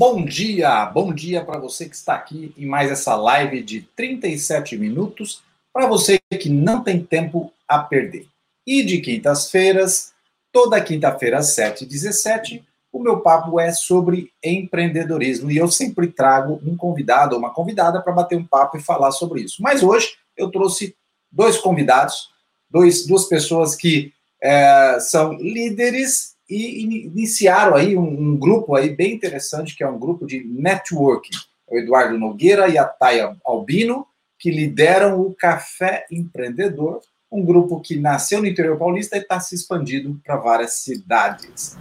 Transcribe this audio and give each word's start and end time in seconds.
Bom 0.00 0.24
dia, 0.24 0.86
bom 0.86 1.12
dia 1.12 1.44
para 1.44 1.58
você 1.58 1.86
que 1.86 1.94
está 1.94 2.14
aqui 2.14 2.54
em 2.56 2.64
mais 2.64 2.90
essa 2.90 3.14
live 3.16 3.62
de 3.62 3.82
37 3.94 4.78
minutos, 4.78 5.42
para 5.74 5.86
você 5.86 6.18
que 6.40 6.48
não 6.48 6.82
tem 6.82 7.04
tempo 7.04 7.52
a 7.68 7.80
perder. 7.80 8.26
E 8.66 8.82
de 8.82 9.02
quintas-feiras, 9.02 10.14
toda 10.50 10.80
quinta-feira 10.80 11.36
às 11.36 11.54
7h17, 11.54 12.62
o 12.90 12.98
meu 12.98 13.20
papo 13.20 13.60
é 13.60 13.72
sobre 13.72 14.32
empreendedorismo 14.42 15.50
e 15.50 15.58
eu 15.58 15.70
sempre 15.70 16.06
trago 16.06 16.58
um 16.64 16.74
convidado 16.78 17.34
ou 17.34 17.38
uma 17.38 17.52
convidada 17.52 18.00
para 18.00 18.14
bater 18.14 18.38
um 18.38 18.46
papo 18.46 18.78
e 18.78 18.82
falar 18.82 19.10
sobre 19.10 19.42
isso. 19.42 19.62
Mas 19.62 19.82
hoje 19.82 20.16
eu 20.34 20.50
trouxe 20.50 20.96
dois 21.30 21.58
convidados, 21.58 22.30
dois, 22.70 23.06
duas 23.06 23.26
pessoas 23.26 23.76
que 23.76 24.14
é, 24.42 24.98
são 24.98 25.34
líderes 25.34 26.36
e 26.50 26.82
iniciaram 26.82 27.76
aí 27.76 27.96
um, 27.96 28.02
um, 28.02 28.36
grupo 28.36 28.74
aí 28.74 28.90
bem 28.90 29.14
interessante, 29.14 29.76
que 29.76 29.84
é 29.84 29.88
um 29.88 29.98
grupo 29.98 30.26
de 30.26 30.42
networking. 30.44 31.36
O 31.68 31.78
Eduardo 31.78 32.18
Nogueira 32.18 32.68
e 32.68 32.76
a 32.76 32.84
Taia 32.84 33.36
Albino, 33.44 34.04
que 34.36 34.50
lideram 34.50 35.20
o 35.20 35.32
Café 35.32 36.04
Empreendedor, 36.10 37.00
um 37.30 37.44
grupo 37.44 37.80
que 37.80 37.96
nasceu 37.96 38.40
no 38.40 38.48
interior 38.48 38.76
paulista 38.76 39.16
e 39.16 39.20
está 39.20 39.38
se 39.38 39.54
expandindo 39.54 40.20
para 40.24 40.36
várias 40.36 40.72
cidades. 40.78 41.78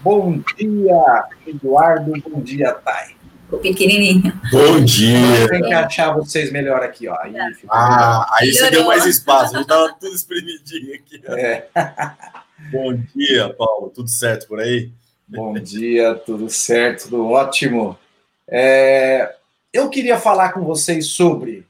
Bom 0.00 0.42
dia, 0.56 1.24
Eduardo. 1.46 2.12
Bom 2.28 2.40
dia, 2.40 2.72
Thay. 2.72 3.14
O 3.50 3.58
pequenininho. 3.58 4.32
Bom 4.50 4.82
dia. 4.82 5.46
Tem 5.50 5.60
que 5.60 5.74
achar 5.74 6.14
vocês 6.14 6.50
melhor 6.50 6.82
aqui, 6.82 7.06
ó. 7.06 7.16
Aí, 7.20 7.34
ah, 7.68 8.26
aí 8.40 8.50
você 8.50 8.70
deu 8.70 8.86
mais 8.86 9.04
espaço. 9.04 9.54
A 9.54 9.58
gente 9.58 9.68
tava 9.68 9.94
tudo 10.00 10.14
espremidinho 10.14 10.94
aqui. 10.94 11.22
É. 11.26 11.68
Bom 12.70 12.94
dia, 13.14 13.52
Paulo. 13.54 13.90
Tudo 13.90 14.08
certo 14.08 14.46
por 14.46 14.60
aí? 14.60 14.92
Bom 15.26 15.54
dia, 15.54 16.14
tudo 16.14 16.50
certo, 16.50 17.04
tudo 17.04 17.26
ótimo. 17.26 17.98
É, 18.46 19.34
eu 19.72 19.88
queria 19.88 20.18
falar 20.18 20.52
com 20.52 20.62
vocês 20.62 21.06
sobre 21.06 21.66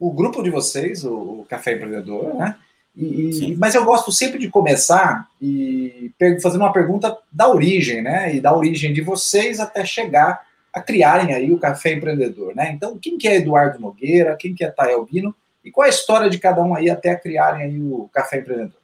o 0.00 0.10
grupo 0.10 0.42
de 0.42 0.50
vocês, 0.50 1.04
o 1.04 1.44
Café 1.48 1.74
Empreendedor, 1.74 2.34
né? 2.34 2.56
E, 2.96 3.56
mas 3.58 3.74
eu 3.74 3.84
gosto 3.84 4.12
sempre 4.12 4.38
de 4.38 4.48
começar 4.48 5.28
e 5.42 6.12
fazendo 6.40 6.62
uma 6.62 6.72
pergunta 6.72 7.16
da 7.30 7.48
origem, 7.48 8.00
né? 8.00 8.34
E 8.34 8.40
da 8.40 8.56
origem 8.56 8.92
de 8.92 9.00
vocês 9.00 9.60
até 9.60 9.84
chegar 9.84 10.46
a 10.72 10.80
criarem 10.80 11.34
aí 11.34 11.52
o 11.52 11.58
Café 11.58 11.92
Empreendedor, 11.92 12.54
né? 12.54 12.72
Então, 12.72 12.96
quem 12.98 13.18
que 13.18 13.28
é 13.28 13.36
Eduardo 13.36 13.80
Nogueira, 13.80 14.36
quem 14.36 14.54
que 14.54 14.64
é 14.64 14.70
Thay 14.70 14.94
Albino 14.94 15.34
e 15.64 15.70
qual 15.70 15.84
é 15.84 15.88
a 15.88 15.90
história 15.90 16.30
de 16.30 16.38
cada 16.38 16.62
um 16.62 16.74
aí 16.74 16.88
até 16.88 17.14
criarem 17.16 17.62
aí 17.62 17.80
o 17.80 18.08
Café 18.12 18.38
Empreendedor? 18.38 18.83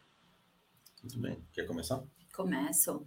Muito 1.02 1.18
bem. 1.18 1.38
Quer 1.52 1.66
começar? 1.66 2.02
Começo. 2.34 3.06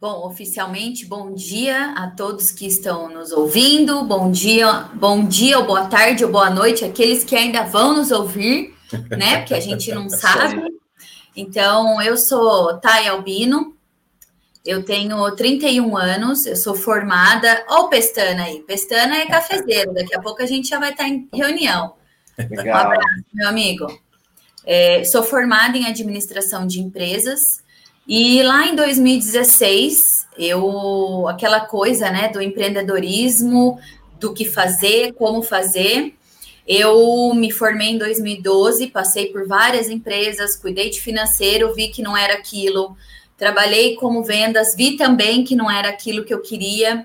Bom, 0.00 0.26
oficialmente, 0.26 1.04
bom 1.04 1.34
dia 1.34 1.92
a 1.92 2.10
todos 2.10 2.50
que 2.50 2.66
estão 2.66 3.08
nos 3.08 3.32
ouvindo. 3.32 4.02
Bom 4.04 4.30
dia, 4.30 4.88
bom 4.94 5.26
dia, 5.26 5.58
ou 5.58 5.66
boa 5.66 5.86
tarde, 5.86 6.24
ou 6.24 6.30
boa 6.32 6.48
noite, 6.48 6.84
aqueles 6.84 7.22
que 7.22 7.36
ainda 7.36 7.64
vão 7.64 7.94
nos 7.96 8.10
ouvir 8.10 8.74
né? 9.10 9.38
Porque 9.38 9.54
a 9.54 9.60
gente 9.60 9.92
não 9.92 10.08
sabe. 10.10 10.62
Então, 11.36 12.00
eu 12.02 12.16
sou 12.16 12.78
Thay 12.78 13.08
Albino, 13.08 13.76
eu 14.64 14.84
tenho 14.84 15.30
31 15.32 15.96
anos, 15.96 16.46
eu 16.46 16.56
sou 16.56 16.74
formada. 16.74 17.64
Ó, 17.68 17.84
o 17.84 17.88
Pestana 17.88 18.44
aí. 18.44 18.60
Pestana 18.60 19.16
é 19.16 19.26
cafezeiro, 19.26 19.94
daqui 19.94 20.14
a 20.14 20.20
pouco 20.20 20.42
a 20.42 20.46
gente 20.46 20.68
já 20.68 20.78
vai 20.78 20.90
estar 20.90 21.08
em 21.08 21.28
reunião. 21.32 21.94
Legal. 22.38 22.64
Um 22.70 22.74
abraço, 22.74 23.24
meu 23.32 23.48
amigo. 23.48 23.86
É, 24.64 25.04
sou 25.04 25.22
formada 25.22 25.76
em 25.76 25.86
administração 25.86 26.66
de 26.66 26.80
empresas 26.80 27.62
e 28.06 28.42
lá 28.42 28.66
em 28.66 28.76
2016 28.76 30.26
eu 30.38 31.26
aquela 31.28 31.60
coisa 31.60 32.10
né 32.10 32.28
do 32.28 32.42
empreendedorismo 32.42 33.78
do 34.18 34.34
que 34.34 34.44
fazer 34.44 35.14
como 35.14 35.42
fazer 35.42 36.14
eu 36.72 37.34
me 37.34 37.50
formei 37.50 37.88
em 37.88 37.98
2012, 37.98 38.86
passei 38.88 39.26
por 39.26 39.44
várias 39.44 39.88
empresas, 39.88 40.54
cuidei 40.54 40.88
de 40.88 41.00
financeiro, 41.00 41.74
vi 41.74 41.88
que 41.88 42.00
não 42.00 42.16
era 42.16 42.34
aquilo. 42.34 42.96
Trabalhei 43.36 43.96
como 43.96 44.22
vendas, 44.22 44.76
vi 44.76 44.96
também 44.96 45.42
que 45.42 45.56
não 45.56 45.68
era 45.68 45.88
aquilo 45.88 46.24
que 46.24 46.32
eu 46.32 46.40
queria. 46.40 47.04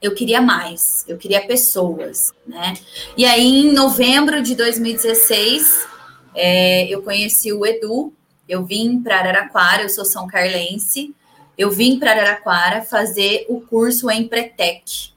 Eu 0.00 0.14
queria 0.14 0.40
mais, 0.40 1.04
eu 1.08 1.16
queria 1.16 1.44
pessoas, 1.44 2.32
né? 2.46 2.74
E 3.16 3.24
aí, 3.24 3.66
em 3.66 3.72
novembro 3.72 4.40
de 4.40 4.54
2016, 4.54 5.88
é, 6.34 6.86
eu 6.88 7.02
conheci 7.02 7.52
o 7.52 7.64
Edu. 7.64 8.12
Eu 8.48 8.64
vim 8.64 9.00
para 9.00 9.18
Araraquara, 9.18 9.82
eu 9.82 9.88
sou 9.88 10.04
São 10.04 10.26
Carlense. 10.26 11.14
Eu 11.56 11.70
vim 11.70 11.98
para 11.98 12.10
Araraquara 12.10 12.82
fazer 12.82 13.46
o 13.48 13.60
curso 13.60 14.10
Empretec 14.10 15.14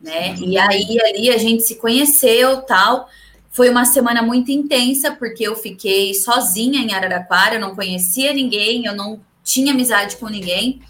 né? 0.00 0.34
E 0.38 0.58
aí 0.58 0.98
ali 1.00 1.30
a 1.30 1.38
gente 1.38 1.62
se 1.62 1.76
conheceu, 1.76 2.62
tal. 2.62 3.08
Foi 3.50 3.70
uma 3.70 3.84
semana 3.84 4.22
muito 4.22 4.50
intensa 4.50 5.10
porque 5.10 5.46
eu 5.46 5.56
fiquei 5.56 6.14
sozinha 6.14 6.80
em 6.80 6.92
Araraquara, 6.92 7.54
eu 7.56 7.60
não 7.60 7.74
conhecia 7.74 8.32
ninguém, 8.32 8.84
eu 8.84 8.94
não 8.94 9.20
tinha 9.42 9.72
amizade 9.72 10.16
com 10.16 10.28
ninguém. 10.28 10.80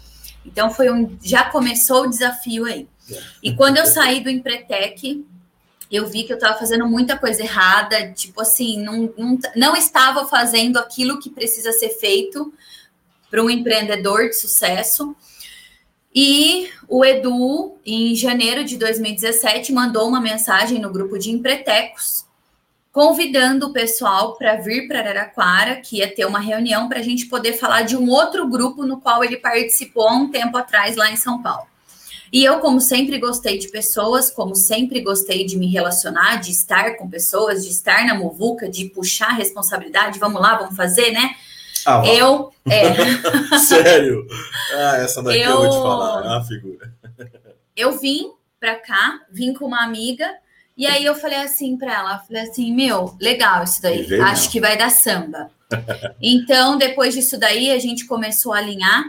Então 0.45 0.69
foi 0.69 0.91
um 0.91 1.17
já 1.23 1.45
começou 1.45 2.03
o 2.03 2.09
desafio 2.09 2.65
aí. 2.65 2.87
E 3.41 3.53
quando 3.53 3.77
eu 3.77 3.85
saí 3.85 4.19
do 4.19 4.29
Empretec, 4.29 5.25
eu 5.91 6.07
vi 6.07 6.23
que 6.23 6.33
eu 6.33 6.37
estava 6.37 6.57
fazendo 6.59 6.85
muita 6.85 7.17
coisa 7.17 7.41
errada, 7.41 8.11
tipo 8.11 8.41
assim, 8.41 8.81
não, 8.81 9.13
não, 9.17 9.39
não 9.55 9.75
estava 9.75 10.27
fazendo 10.27 10.77
aquilo 10.77 11.19
que 11.19 11.29
precisa 11.29 11.71
ser 11.71 11.89
feito 11.89 12.53
para 13.29 13.41
um 13.41 13.49
empreendedor 13.49 14.29
de 14.29 14.35
sucesso. 14.35 15.15
E 16.13 16.69
o 16.87 17.05
Edu, 17.05 17.77
em 17.85 18.15
janeiro 18.15 18.63
de 18.63 18.77
2017, 18.77 19.71
mandou 19.71 20.07
uma 20.07 20.19
mensagem 20.19 20.79
no 20.79 20.91
grupo 20.91 21.17
de 21.17 21.31
empretecos, 21.31 22.25
convidando 22.91 23.67
o 23.67 23.73
pessoal 23.73 24.35
para 24.35 24.55
vir 24.55 24.87
para 24.87 24.99
Araraquara, 24.99 25.75
que 25.75 25.97
ia 25.97 26.13
ter 26.13 26.25
uma 26.25 26.39
reunião 26.39 26.89
para 26.89 26.99
a 26.99 27.03
gente 27.03 27.27
poder 27.27 27.53
falar 27.53 27.83
de 27.83 27.95
um 27.95 28.09
outro 28.09 28.47
grupo 28.49 28.85
no 28.85 28.99
qual 28.99 29.23
ele 29.23 29.37
participou 29.37 30.07
há 30.07 30.13
um 30.13 30.29
tempo 30.29 30.57
atrás 30.57 30.95
lá 30.95 31.11
em 31.11 31.15
São 31.15 31.41
Paulo. 31.41 31.67
E 32.31 32.43
eu, 32.43 32.59
como 32.59 32.81
sempre 32.81 33.17
gostei 33.19 33.57
de 33.57 33.69
pessoas, 33.69 34.29
como 34.29 34.55
sempre 34.55 35.01
gostei 35.01 35.45
de 35.45 35.57
me 35.57 35.67
relacionar, 35.67 36.37
de 36.37 36.51
estar 36.51 36.97
com 36.97 37.09
pessoas, 37.09 37.63
de 37.63 37.71
estar 37.71 38.05
na 38.05 38.15
muvuca, 38.15 38.69
de 38.69 38.85
puxar 38.85 39.29
a 39.29 39.33
responsabilidade, 39.33 40.19
vamos 40.19 40.41
lá, 40.41 40.57
vamos 40.57 40.75
fazer, 40.75 41.11
né? 41.11 41.35
Ah, 41.85 42.03
eu. 42.05 42.51
É. 42.65 43.57
Sério? 43.59 44.27
Ah, 44.73 44.97
essa 44.97 45.23
daqui 45.23 45.39
eu, 45.39 45.51
eu 45.51 45.57
vou 45.57 45.69
te 45.69 45.77
falar, 45.77 46.25
é 46.25 46.27
uma 46.27 46.43
figura. 46.43 46.93
Eu 47.75 47.97
vim 47.97 48.31
pra 48.59 48.75
cá, 48.75 49.21
vim 49.31 49.53
com 49.53 49.65
uma 49.65 49.83
amiga, 49.83 50.29
e 50.75 50.85
aí 50.85 51.05
eu 51.05 51.15
falei 51.15 51.39
assim 51.39 51.77
pra 51.77 51.93
ela: 51.93 52.19
falei 52.19 52.43
assim, 52.43 52.73
meu, 52.73 53.15
legal 53.19 53.63
isso 53.63 53.81
daí, 53.81 54.21
acho 54.21 54.45
não. 54.45 54.51
que 54.51 54.59
vai 54.59 54.77
dar 54.77 54.91
samba. 54.91 55.49
então, 56.21 56.77
depois 56.77 57.13
disso 57.13 57.37
daí, 57.39 57.71
a 57.71 57.79
gente 57.79 58.05
começou 58.05 58.53
a 58.53 58.57
alinhar. 58.57 59.05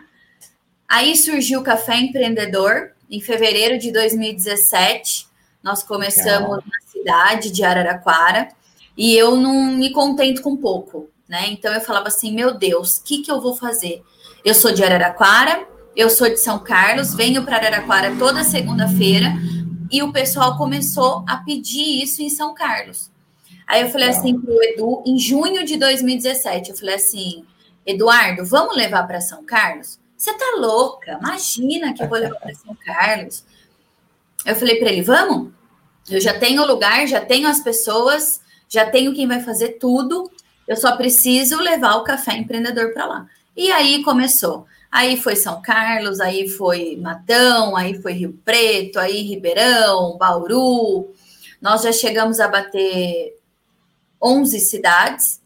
Aí 0.88 1.16
surgiu 1.16 1.60
o 1.60 1.64
Café 1.64 1.96
Empreendedor, 1.96 2.92
em 3.10 3.20
fevereiro 3.20 3.78
de 3.78 3.92
2017. 3.92 5.26
Nós 5.62 5.82
começamos 5.82 6.58
na 6.58 6.90
cidade 6.90 7.50
de 7.50 7.64
Araraquara, 7.64 8.48
e 8.96 9.14
eu 9.14 9.36
não 9.36 9.72
me 9.72 9.92
contento 9.92 10.42
com 10.42 10.56
pouco 10.56 11.08
né? 11.28 11.48
Então 11.50 11.72
eu 11.72 11.80
falava 11.80 12.08
assim, 12.08 12.32
meu 12.32 12.54
Deus, 12.54 12.96
o 12.96 13.04
que, 13.04 13.18
que 13.18 13.30
eu 13.30 13.40
vou 13.40 13.54
fazer? 13.54 14.02
Eu 14.44 14.54
sou 14.54 14.72
de 14.72 14.82
Araraquara, 14.82 15.66
eu 15.94 16.08
sou 16.08 16.28
de 16.28 16.38
São 16.38 16.58
Carlos, 16.58 17.14
venho 17.14 17.44
para 17.44 17.56
Araraquara 17.56 18.16
toda 18.18 18.42
segunda-feira 18.42 19.34
e 19.90 20.02
o 20.02 20.12
pessoal 20.12 20.56
começou 20.56 21.24
a 21.28 21.36
pedir 21.38 22.02
isso 22.02 22.22
em 22.22 22.30
São 22.30 22.54
Carlos. 22.54 23.10
Aí 23.66 23.82
eu 23.82 23.90
falei 23.90 24.08
assim 24.08 24.38
para 24.40 24.50
o 24.50 24.62
Edu, 24.62 25.02
em 25.04 25.18
junho 25.18 25.64
de 25.64 25.76
2017, 25.76 26.70
eu 26.70 26.76
falei 26.76 26.94
assim, 26.94 27.44
Eduardo, 27.84 28.44
vamos 28.44 28.74
levar 28.74 29.06
para 29.06 29.20
São 29.20 29.44
Carlos? 29.44 29.98
Você 30.18 30.34
tá 30.34 30.56
louca? 30.56 31.12
Imagina 31.12 31.94
que 31.94 32.02
eu 32.02 32.08
vou 32.08 32.18
levar 32.18 32.40
para 32.40 32.52
São 32.52 32.76
Carlos. 32.84 33.44
Eu 34.44 34.56
falei 34.56 34.76
para 34.80 34.90
ele, 34.90 35.00
vamos? 35.00 35.52
Eu 36.10 36.20
já 36.20 36.36
tenho 36.36 36.60
o 36.60 36.66
lugar, 36.66 37.06
já 37.06 37.24
tenho 37.24 37.46
as 37.46 37.60
pessoas, 37.60 38.40
já 38.68 38.84
tenho 38.84 39.14
quem 39.14 39.28
vai 39.28 39.40
fazer 39.40 39.78
tudo. 39.78 40.28
Eu 40.66 40.76
só 40.76 40.96
preciso 40.96 41.56
levar 41.58 41.94
o 41.94 42.02
café 42.02 42.36
empreendedor 42.36 42.92
para 42.92 43.06
lá. 43.06 43.26
E 43.56 43.70
aí 43.70 44.02
começou. 44.02 44.66
Aí 44.90 45.16
foi 45.16 45.36
São 45.36 45.62
Carlos, 45.62 46.18
aí 46.18 46.48
foi 46.48 46.96
Matão, 47.00 47.76
aí 47.76 48.02
foi 48.02 48.12
Rio 48.14 48.40
Preto, 48.44 48.98
aí 48.98 49.22
Ribeirão, 49.22 50.16
Bauru. 50.18 51.14
Nós 51.60 51.82
já 51.82 51.92
chegamos 51.92 52.40
a 52.40 52.48
bater 52.48 53.38
11 54.20 54.58
cidades. 54.58 55.40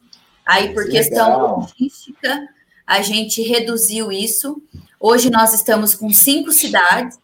Aí, 0.47 0.73
por 0.73 0.85
Legal. 0.85 0.91
questão 0.91 1.57
logística, 1.59 2.49
a 2.93 3.01
gente 3.01 3.41
reduziu 3.41 4.13
isso. 4.13 4.63
Hoje 5.01 5.31
nós 5.31 5.55
estamos 5.55 5.95
com 5.95 6.13
cinco 6.13 6.53
cidades 6.53 7.19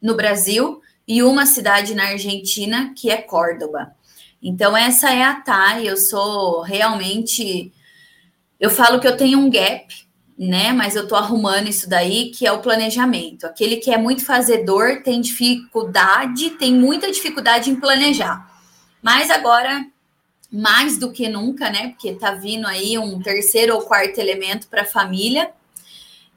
no 0.00 0.14
Brasil 0.14 0.82
e 1.08 1.22
uma 1.22 1.46
cidade 1.46 1.94
na 1.94 2.08
Argentina, 2.08 2.92
que 2.94 3.10
é 3.10 3.16
Córdoba. 3.16 3.94
Então, 4.42 4.76
essa 4.76 5.10
é 5.10 5.22
a 5.22 5.40
Thay. 5.40 5.88
Eu 5.88 5.96
sou 5.96 6.60
realmente. 6.60 7.72
Eu 8.60 8.68
falo 8.68 9.00
que 9.00 9.08
eu 9.08 9.16
tenho 9.16 9.38
um 9.38 9.48
gap, 9.48 9.86
né? 10.38 10.74
Mas 10.74 10.94
eu 10.94 11.08
tô 11.08 11.16
arrumando 11.16 11.68
isso 11.68 11.88
daí, 11.88 12.30
que 12.30 12.46
é 12.46 12.52
o 12.52 12.60
planejamento. 12.60 13.46
Aquele 13.46 13.76
que 13.76 13.90
é 13.90 13.96
muito 13.96 14.26
fazedor 14.26 15.02
tem 15.02 15.22
dificuldade, 15.22 16.50
tem 16.50 16.74
muita 16.74 17.10
dificuldade 17.10 17.70
em 17.70 17.76
planejar. 17.76 18.46
Mas 19.00 19.30
agora, 19.30 19.86
mais 20.54 20.96
do 20.98 21.10
que 21.10 21.28
nunca, 21.28 21.68
né? 21.68 21.88
Porque 21.88 22.12
tá 22.12 22.30
vindo 22.30 22.64
aí 22.68 22.96
um 22.96 23.20
terceiro 23.20 23.74
ou 23.74 23.82
quarto 23.82 24.18
elemento 24.18 24.68
para 24.68 24.82
a 24.82 24.86
família. 24.86 25.50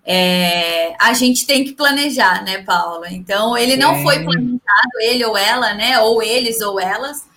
É, 0.04 0.96
a 1.00 1.14
gente 1.14 1.46
tem 1.46 1.64
que 1.64 1.74
planejar, 1.74 2.44
né, 2.44 2.64
Paula? 2.64 3.12
Então, 3.12 3.56
ele 3.56 3.78
não 3.78 4.02
foi 4.02 4.24
planejado, 4.24 5.00
ele 5.02 5.24
ou 5.24 5.38
ela, 5.38 5.76
né? 5.76 6.00
Ou 6.00 6.24
eles 6.24 6.62
ou 6.62 6.80
elas 6.80 7.28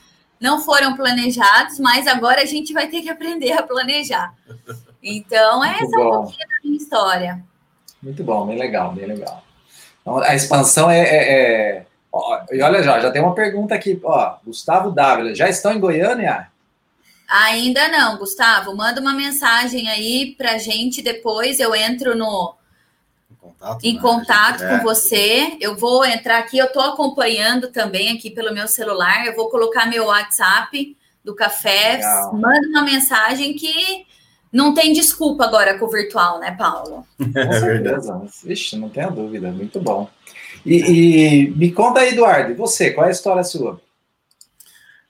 não 0.41 0.59
foram 0.65 0.97
planejados, 0.97 1.79
mas 1.79 2.07
agora 2.07 2.41
a 2.41 2.47
gente 2.47 2.73
vai 2.73 2.87
ter 2.87 3.03
que 3.03 3.11
aprender 3.11 3.53
a 3.53 3.63
planejar. 3.63 4.33
Então, 5.03 5.59
Muito 5.59 5.83
essa 5.83 6.01
é 6.01 6.03
um 6.03 6.11
pouquinho 6.11 6.49
da 6.49 6.55
minha 6.65 6.77
história. 6.79 7.45
Muito 8.03 8.25
bom, 8.25 8.47
bem 8.47 8.59
legal, 8.59 8.93
bem 8.93 9.05
legal. 9.05 9.45
Então, 10.01 10.19
a 10.19 10.35
expansão 10.35 10.91
é. 10.91 11.01
é, 11.01 11.33
é... 11.33 11.87
Ó, 12.11 12.41
e 12.51 12.63
olha 12.63 12.83
já, 12.83 12.99
já 13.01 13.11
tem 13.11 13.21
uma 13.21 13.35
pergunta 13.35 13.75
aqui, 13.75 14.01
ó. 14.03 14.37
Gustavo 14.45 14.91
Dávila, 14.91 15.35
já 15.35 15.49
estão 15.49 15.73
em 15.73 15.79
Goiânia? 15.79 16.49
Ainda 17.31 17.87
não, 17.89 18.19
Gustavo. 18.19 18.77
Manda 18.77 19.01
uma 19.01 19.15
mensagem 19.15 19.89
aí 19.89 20.35
pra 20.37 20.59
gente 20.59 21.01
depois. 21.01 21.61
Eu 21.61 21.75
entro 21.75 22.17
no. 22.17 22.57
Em 23.31 23.37
contato, 23.37 23.85
em 23.85 23.95
né? 23.95 24.01
contato 24.01 24.59
com 24.59 24.65
é. 24.65 24.83
você. 24.83 25.57
Eu 25.61 25.77
vou 25.77 26.05
entrar 26.05 26.39
aqui, 26.39 26.59
eu 26.59 26.67
estou 26.67 26.83
acompanhando 26.83 27.69
também 27.69 28.11
aqui 28.11 28.31
pelo 28.31 28.53
meu 28.53 28.67
celular. 28.67 29.25
Eu 29.25 29.37
vou 29.37 29.49
colocar 29.49 29.87
meu 29.87 30.07
WhatsApp 30.07 30.97
do 31.25 31.35
café. 31.35 31.99
Legal. 31.99 32.35
Manda 32.35 32.69
uma 32.69 32.83
mensagem 32.83 33.55
que 33.55 34.07
não 34.53 34.75
tem 34.75 34.93
desculpa 34.93 35.45
agora 35.45 35.79
com 35.79 35.85
o 35.85 35.91
virtual, 35.91 36.41
né, 36.41 36.51
Paulo? 36.51 37.07
É 37.21 37.61
verdade. 37.61 38.09
Ixi, 38.45 38.77
não 38.77 38.89
tenha 38.89 39.09
dúvida, 39.09 39.53
muito 39.53 39.81
bom. 39.81 40.11
E, 40.67 40.77
e, 40.77 41.51
me 41.51 41.71
conta 41.71 42.01
aí, 42.01 42.11
Eduardo, 42.11 42.51
e 42.51 42.55
você, 42.55 42.91
qual 42.91 43.07
é 43.07 43.11
a 43.11 43.13
história 43.13 43.45
sua? 43.45 43.81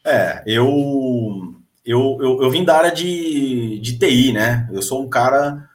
É, 0.04 0.42
eu, 0.46 1.54
eu, 1.84 2.18
eu, 2.20 2.42
eu 2.42 2.50
vim 2.50 2.64
da 2.64 2.76
área 2.76 2.92
de, 2.92 3.78
de 3.80 3.98
TI, 3.98 4.32
né? 4.32 4.68
Eu 4.72 4.82
sou 4.82 5.02
um 5.02 5.08
cara 5.08 5.68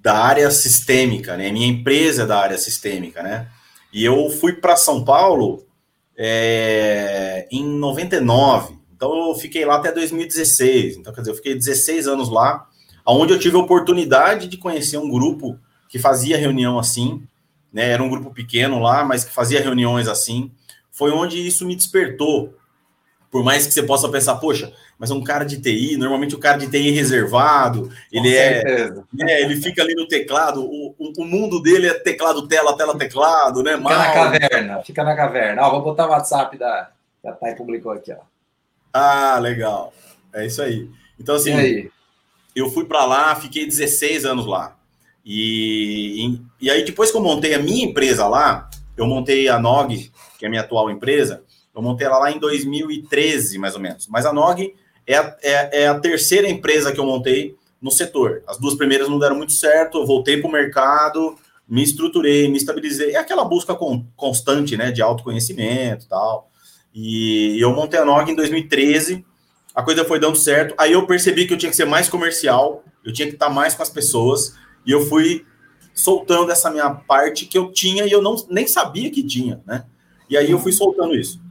da 0.00 0.18
área 0.18 0.50
sistêmica, 0.50 1.36
né? 1.36 1.50
Minha 1.52 1.68
empresa 1.68 2.22
é 2.22 2.26
da 2.26 2.38
área 2.38 2.58
sistêmica, 2.58 3.22
né? 3.22 3.48
E 3.92 4.04
eu 4.04 4.30
fui 4.30 4.54
para 4.54 4.76
São 4.76 5.04
Paulo 5.04 5.66
é, 6.16 7.46
em 7.50 7.64
99, 7.64 8.76
então 8.94 9.28
eu 9.28 9.34
fiquei 9.34 9.64
lá 9.64 9.76
até 9.76 9.92
2016. 9.92 10.96
Então, 10.96 11.12
quer 11.12 11.20
dizer, 11.20 11.30
eu 11.30 11.36
fiquei 11.36 11.54
16 11.54 12.08
anos 12.08 12.28
lá 12.28 12.66
onde 13.06 13.32
eu 13.32 13.38
tive 13.38 13.56
a 13.56 13.60
oportunidade 13.60 14.46
de 14.48 14.56
conhecer 14.56 14.96
um 14.96 15.10
grupo 15.10 15.58
que 15.88 15.98
fazia 15.98 16.38
reunião 16.38 16.78
assim, 16.78 17.22
né? 17.72 17.90
Era 17.90 18.02
um 18.02 18.08
grupo 18.08 18.30
pequeno 18.30 18.78
lá, 18.78 19.04
mas 19.04 19.24
que 19.24 19.32
fazia 19.32 19.60
reuniões 19.60 20.08
assim. 20.08 20.50
Foi 20.90 21.10
onde 21.10 21.44
isso 21.44 21.66
me 21.66 21.74
despertou. 21.74 22.54
Por 23.32 23.42
mais 23.42 23.66
que 23.66 23.72
você 23.72 23.82
possa 23.82 24.10
pensar, 24.10 24.34
poxa, 24.34 24.70
mas 24.98 25.10
é 25.10 25.14
um 25.14 25.24
cara 25.24 25.42
de 25.42 25.58
TI, 25.58 25.96
normalmente 25.96 26.34
o 26.34 26.38
cara 26.38 26.58
de 26.58 26.68
TI 26.68 26.90
é 26.90 26.92
reservado, 26.92 27.90
ele 28.12 28.36
é, 28.36 28.62
é, 29.20 29.40
ele 29.40 29.56
fica 29.56 29.82
ali 29.82 29.94
no 29.94 30.06
teclado, 30.06 30.62
o, 30.62 30.94
o, 30.98 31.24
mundo 31.24 31.62
dele 31.62 31.86
é 31.86 31.94
teclado, 31.94 32.46
tela, 32.46 32.76
tela, 32.76 32.94
teclado, 32.98 33.62
né? 33.62 33.78
Fica 33.78 33.82
Mal. 33.82 33.98
na 33.98 34.12
caverna, 34.12 34.82
fica 34.82 35.02
na 35.02 35.16
caverna. 35.16 35.62
Ó, 35.62 35.70
vou 35.70 35.82
botar 35.82 36.06
o 36.06 36.10
WhatsApp 36.10 36.58
da, 36.58 36.90
da 37.24 37.32
Thay 37.32 37.54
publicou 37.54 37.92
aqui, 37.92 38.12
ó. 38.12 38.18
Ah, 38.92 39.38
legal. 39.38 39.94
É 40.30 40.44
isso 40.44 40.60
aí. 40.60 40.90
Então, 41.18 41.36
assim, 41.36 41.88
eu 42.54 42.68
fui 42.70 42.84
para 42.84 43.06
lá, 43.06 43.34
fiquei 43.34 43.64
16 43.64 44.26
anos 44.26 44.46
lá. 44.46 44.76
E, 45.24 46.26
e, 46.26 46.66
e, 46.66 46.70
aí, 46.70 46.84
depois 46.84 47.10
que 47.10 47.16
eu 47.16 47.22
montei 47.22 47.54
a 47.54 47.58
minha 47.58 47.86
empresa 47.86 48.26
lá, 48.26 48.68
eu 48.94 49.06
montei 49.06 49.48
a 49.48 49.58
NOG, 49.58 50.12
que 50.38 50.44
é 50.44 50.48
a 50.48 50.50
minha 50.50 50.60
atual 50.60 50.90
empresa, 50.90 51.42
eu 51.74 51.82
montei 51.82 52.06
ela 52.06 52.18
lá 52.18 52.30
em 52.30 52.38
2013, 52.38 53.58
mais 53.58 53.74
ou 53.74 53.80
menos. 53.80 54.06
Mas 54.08 54.26
a 54.26 54.32
NOG 54.32 54.74
é 55.06 55.16
a, 55.16 55.36
é, 55.42 55.82
é 55.82 55.88
a 55.88 55.98
terceira 55.98 56.48
empresa 56.48 56.92
que 56.92 57.00
eu 57.00 57.06
montei 57.06 57.56
no 57.80 57.90
setor. 57.90 58.42
As 58.46 58.58
duas 58.58 58.74
primeiras 58.74 59.08
não 59.08 59.18
deram 59.18 59.36
muito 59.36 59.52
certo, 59.52 59.98
eu 59.98 60.06
voltei 60.06 60.36
para 60.36 60.48
o 60.48 60.52
mercado, 60.52 61.36
me 61.68 61.82
estruturei, 61.82 62.48
me 62.48 62.58
estabilizei. 62.58 63.12
É 63.12 63.18
aquela 63.18 63.44
busca 63.44 63.74
con, 63.74 64.06
constante, 64.14 64.76
né, 64.76 64.90
de 64.92 65.02
autoconhecimento 65.02 66.04
e 66.04 66.08
tal. 66.08 66.50
E 66.94 67.58
eu 67.58 67.74
montei 67.74 67.98
a 67.98 68.04
NOG 68.04 68.30
em 68.30 68.36
2013, 68.36 69.24
a 69.74 69.82
coisa 69.82 70.04
foi 70.04 70.20
dando 70.20 70.36
certo. 70.36 70.74
Aí 70.78 70.92
eu 70.92 71.06
percebi 71.06 71.46
que 71.46 71.54
eu 71.54 71.58
tinha 71.58 71.70
que 71.70 71.76
ser 71.76 71.86
mais 71.86 72.08
comercial, 72.08 72.84
eu 73.04 73.12
tinha 73.12 73.26
que 73.26 73.34
estar 73.34 73.48
mais 73.48 73.74
com 73.74 73.82
as 73.82 73.90
pessoas, 73.90 74.54
e 74.86 74.92
eu 74.92 75.00
fui 75.06 75.44
soltando 75.94 76.52
essa 76.52 76.70
minha 76.70 76.90
parte 76.90 77.46
que 77.46 77.56
eu 77.56 77.72
tinha 77.72 78.06
e 78.06 78.12
eu 78.12 78.22
não, 78.22 78.36
nem 78.48 78.66
sabia 78.66 79.10
que 79.10 79.22
tinha, 79.22 79.60
né? 79.66 79.84
E 80.28 80.36
aí 80.36 80.50
eu 80.50 80.58
fui 80.58 80.72
soltando 80.72 81.14
isso. 81.14 81.41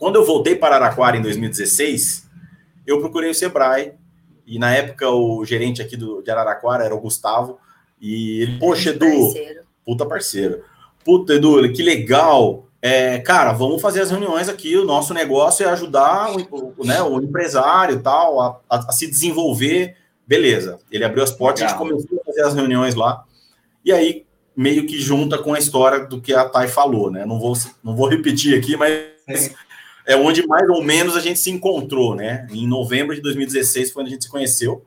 Quando 0.00 0.16
eu 0.16 0.24
voltei 0.24 0.56
para 0.56 0.76
Araraquara 0.76 1.18
em 1.18 1.20
2016, 1.20 2.26
eu 2.86 3.00
procurei 3.00 3.30
o 3.30 3.34
Sebrae, 3.34 3.92
e 4.46 4.58
na 4.58 4.74
época 4.74 5.10
o 5.10 5.44
gerente 5.44 5.82
aqui 5.82 5.94
do, 5.94 6.22
de 6.22 6.30
Araraquara 6.30 6.82
era 6.82 6.94
o 6.94 7.00
Gustavo, 7.00 7.58
e 8.00 8.40
ele, 8.40 8.58
poxa, 8.58 8.90
Edu, 8.90 9.04
parceiro. 9.04 9.60
puta 9.84 10.06
parceiro. 10.06 10.64
Puta, 11.04 11.34
Edu, 11.34 11.70
que 11.70 11.82
legal, 11.82 12.66
é, 12.80 13.18
cara, 13.18 13.52
vamos 13.52 13.82
fazer 13.82 14.00
as 14.00 14.10
reuniões 14.10 14.48
aqui. 14.48 14.74
O 14.74 14.86
nosso 14.86 15.12
negócio 15.12 15.66
é 15.66 15.68
ajudar 15.68 16.34
o, 16.34 16.82
né, 16.82 17.02
o 17.02 17.20
empresário 17.20 18.00
tal 18.00 18.40
a, 18.40 18.58
a, 18.70 18.76
a, 18.88 18.92
se 18.92 19.06
desenvolver. 19.06 19.96
Beleza. 20.26 20.78
Ele 20.90 21.04
abriu 21.04 21.22
as 21.22 21.30
portas, 21.30 21.60
Legal. 21.60 21.76
a 21.76 21.78
gente 21.78 21.90
começou 21.90 22.20
a 22.22 22.24
fazer 22.24 22.42
as 22.42 22.54
reuniões 22.54 22.94
lá. 22.94 23.22
E 23.84 23.92
aí, 23.92 24.24
meio 24.56 24.86
que 24.86 24.98
junta 24.98 25.36
com 25.36 25.52
a 25.52 25.58
história 25.58 26.06
do 26.06 26.22
que 26.22 26.32
a 26.32 26.48
Thay 26.48 26.68
falou, 26.68 27.10
né? 27.10 27.26
Não 27.26 27.38
vou, 27.38 27.52
não 27.84 27.94
vou 27.94 28.08
repetir 28.08 28.58
aqui, 28.58 28.78
mas 28.78 29.54
é 30.06 30.16
onde 30.16 30.46
mais 30.46 30.68
ou 30.68 30.82
menos 30.82 31.16
a 31.16 31.20
gente 31.20 31.38
se 31.38 31.50
encontrou, 31.50 32.14
né? 32.14 32.46
Em 32.50 32.66
novembro 32.66 33.14
de 33.14 33.20
2016 33.20 33.92
foi 33.92 34.02
onde 34.02 34.10
a 34.10 34.14
gente 34.14 34.24
se 34.24 34.30
conheceu. 34.30 34.84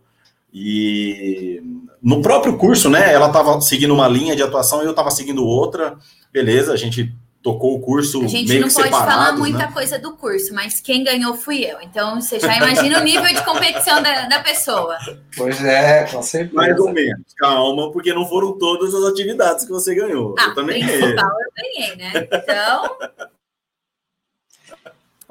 E 0.54 1.62
no 2.02 2.22
próprio 2.22 2.58
curso, 2.58 2.90
né? 2.90 3.12
Ela 3.12 3.28
estava 3.28 3.60
seguindo 3.62 3.94
uma 3.94 4.08
linha 4.08 4.36
de 4.36 4.44
atuação 4.44 4.82
e 4.82 4.86
eu 4.86 4.92
estava 4.92 5.10
seguindo 5.10 5.46
outra. 5.46 5.98
Beleza, 6.32 6.74
a 6.74 6.78
gente 6.78 7.12
tocou 7.44 7.76
o 7.76 7.80
curso. 7.80 8.24
A 8.24 8.28
gente 8.28 8.58
não 8.58 8.70
pode 8.70 8.90
falar 8.90 9.34
muita 9.34 9.58
né? 9.58 9.72
coisa 9.74 10.00
do 10.00 10.16
curso, 10.16 10.54
mas 10.54 10.80
quem 10.80 11.04
ganhou 11.04 11.36
fui 11.36 11.66
eu. 11.66 11.82
Então 11.82 12.20
você 12.20 12.40
já 12.40 12.56
imagina 12.56 13.00
o 13.00 13.04
nível 13.04 13.26
de 13.26 13.44
competição 13.44 14.02
da, 14.02 14.28
da 14.28 14.40
pessoa. 14.40 14.98
Pois 15.36 15.64
é, 15.64 16.06
com 16.06 16.22
certeza. 16.22 16.56
Mais 16.56 16.80
ou 16.80 16.92
menos. 16.92 17.34
Calma, 17.38 17.92
porque 17.92 18.14
não 18.14 18.28
foram 18.28 18.58
todas 18.58 18.96
as 18.96 19.04
atividades 19.04 19.66
que 19.66 19.72
você 19.72 19.94
ganhou. 19.94 20.36
Ah, 20.40 20.46
eu 20.46 20.56
também 20.56 20.86
ganhei. 20.86 21.14
eu 21.14 21.16
ganhei, 21.16 21.96
né? 21.98 22.28
Então. 22.32 22.98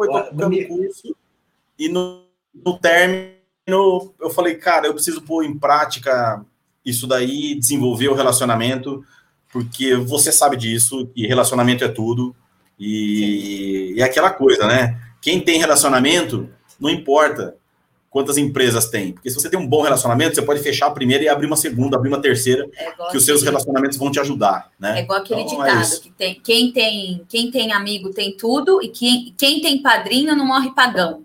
Foi 0.07 0.23
tocando 0.23 0.57
o 0.57 0.69
curso 0.69 1.17
e 1.79 1.89
no, 1.89 2.25
no 2.55 2.79
término 2.79 3.43
eu 3.69 4.31
falei, 4.31 4.57
cara, 4.57 4.87
eu 4.87 4.95
preciso 4.95 5.23
pôr 5.23 5.45
em 5.45 5.59
prática 5.59 6.45
isso 6.85 7.07
daí, 7.07 7.55
desenvolver 7.55 8.09
o 8.09 8.15
relacionamento 8.15 9.05
porque 9.53 9.95
você 9.95 10.33
sabe 10.33 10.57
disso, 10.57 11.11
e 11.15 11.27
relacionamento 11.27 11.85
é 11.85 11.89
tudo, 11.89 12.35
e, 12.79 13.93
e 13.95 14.01
é 14.01 14.05
aquela 14.05 14.31
coisa, 14.31 14.67
né? 14.67 14.99
Quem 15.21 15.41
tem 15.41 15.59
relacionamento, 15.59 16.49
não 16.81 16.89
importa 16.89 17.55
quantas 18.13 18.37
empresas 18.37 18.91
tem, 18.91 19.13
porque 19.13 19.31
se 19.31 19.37
você 19.37 19.49
tem 19.49 19.59
um 19.59 19.67
bom 19.67 19.81
relacionamento, 19.81 20.35
você 20.35 20.43
pode 20.43 20.63
fechar 20.63 20.87
a 20.87 20.91
primeira 20.91 21.25
e 21.25 21.29
abrir 21.29 21.47
uma 21.47 21.57
segunda, 21.57 21.97
abrir 21.97 22.11
uma 22.11 22.21
terceira, 22.21 22.69
é 22.77 22.93
que 23.11 23.17
os 23.17 23.25
seus 23.25 23.43
relacionamentos 23.43 23.97
vão 23.97 24.11
te 24.11 24.21
ajudar, 24.21 24.71
né? 24.79 24.99
É 24.99 25.03
igual 25.03 25.21
aquele 25.21 25.41
então, 25.41 25.65
é 25.65 25.71
ditado 25.71 25.95
é 25.95 25.99
que 25.99 26.11
tem 26.11 26.41
quem 26.45 26.73
tem 26.73 27.25
quem 27.27 27.51
tem 27.51 27.73
amigo 27.73 28.11
tem 28.11 28.37
tudo 28.37 28.83
e 28.83 28.89
quem, 28.89 29.35
quem 29.37 29.63
tem 29.63 29.81
padrinho 29.81 30.37
não 30.37 30.47
morre 30.47 30.71
pagão. 30.73 31.25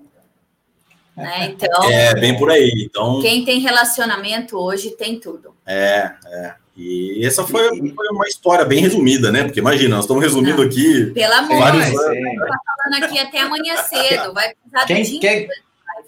Né? 1.16 1.56
Então, 1.60 1.84
é 1.84 2.14
bem 2.14 2.38
por 2.38 2.50
aí. 2.50 2.88
Então, 2.90 3.20
quem 3.22 3.44
tem 3.44 3.60
relacionamento 3.60 4.56
hoje 4.58 4.92
tem 4.92 5.20
tudo. 5.20 5.54
É, 5.66 6.12
é. 6.26 6.54
E 6.78 7.26
essa 7.26 7.44
foi, 7.44 7.70
foi, 7.70 8.08
uma 8.12 8.28
história 8.28 8.64
bem 8.64 8.80
resumida, 8.80 9.32
né? 9.32 9.44
Porque 9.44 9.60
imagina, 9.60 9.96
nós 9.96 10.06
estamos 10.06 10.24
resumindo 10.24 10.58
Não, 10.58 10.64
aqui. 10.64 11.08
Pelo 11.08 11.34
amor, 11.34 11.64
anos. 11.64 11.92
Tá 11.92 12.60
falando 12.78 13.04
aqui 13.04 13.18
até 13.18 13.42
amanhã 13.42 13.78
cedo. 13.78 14.32
Vai 14.32 14.54
precisar 14.54 14.86
quem, 14.86 15.02
de 15.02 15.18
quem, 15.18 15.50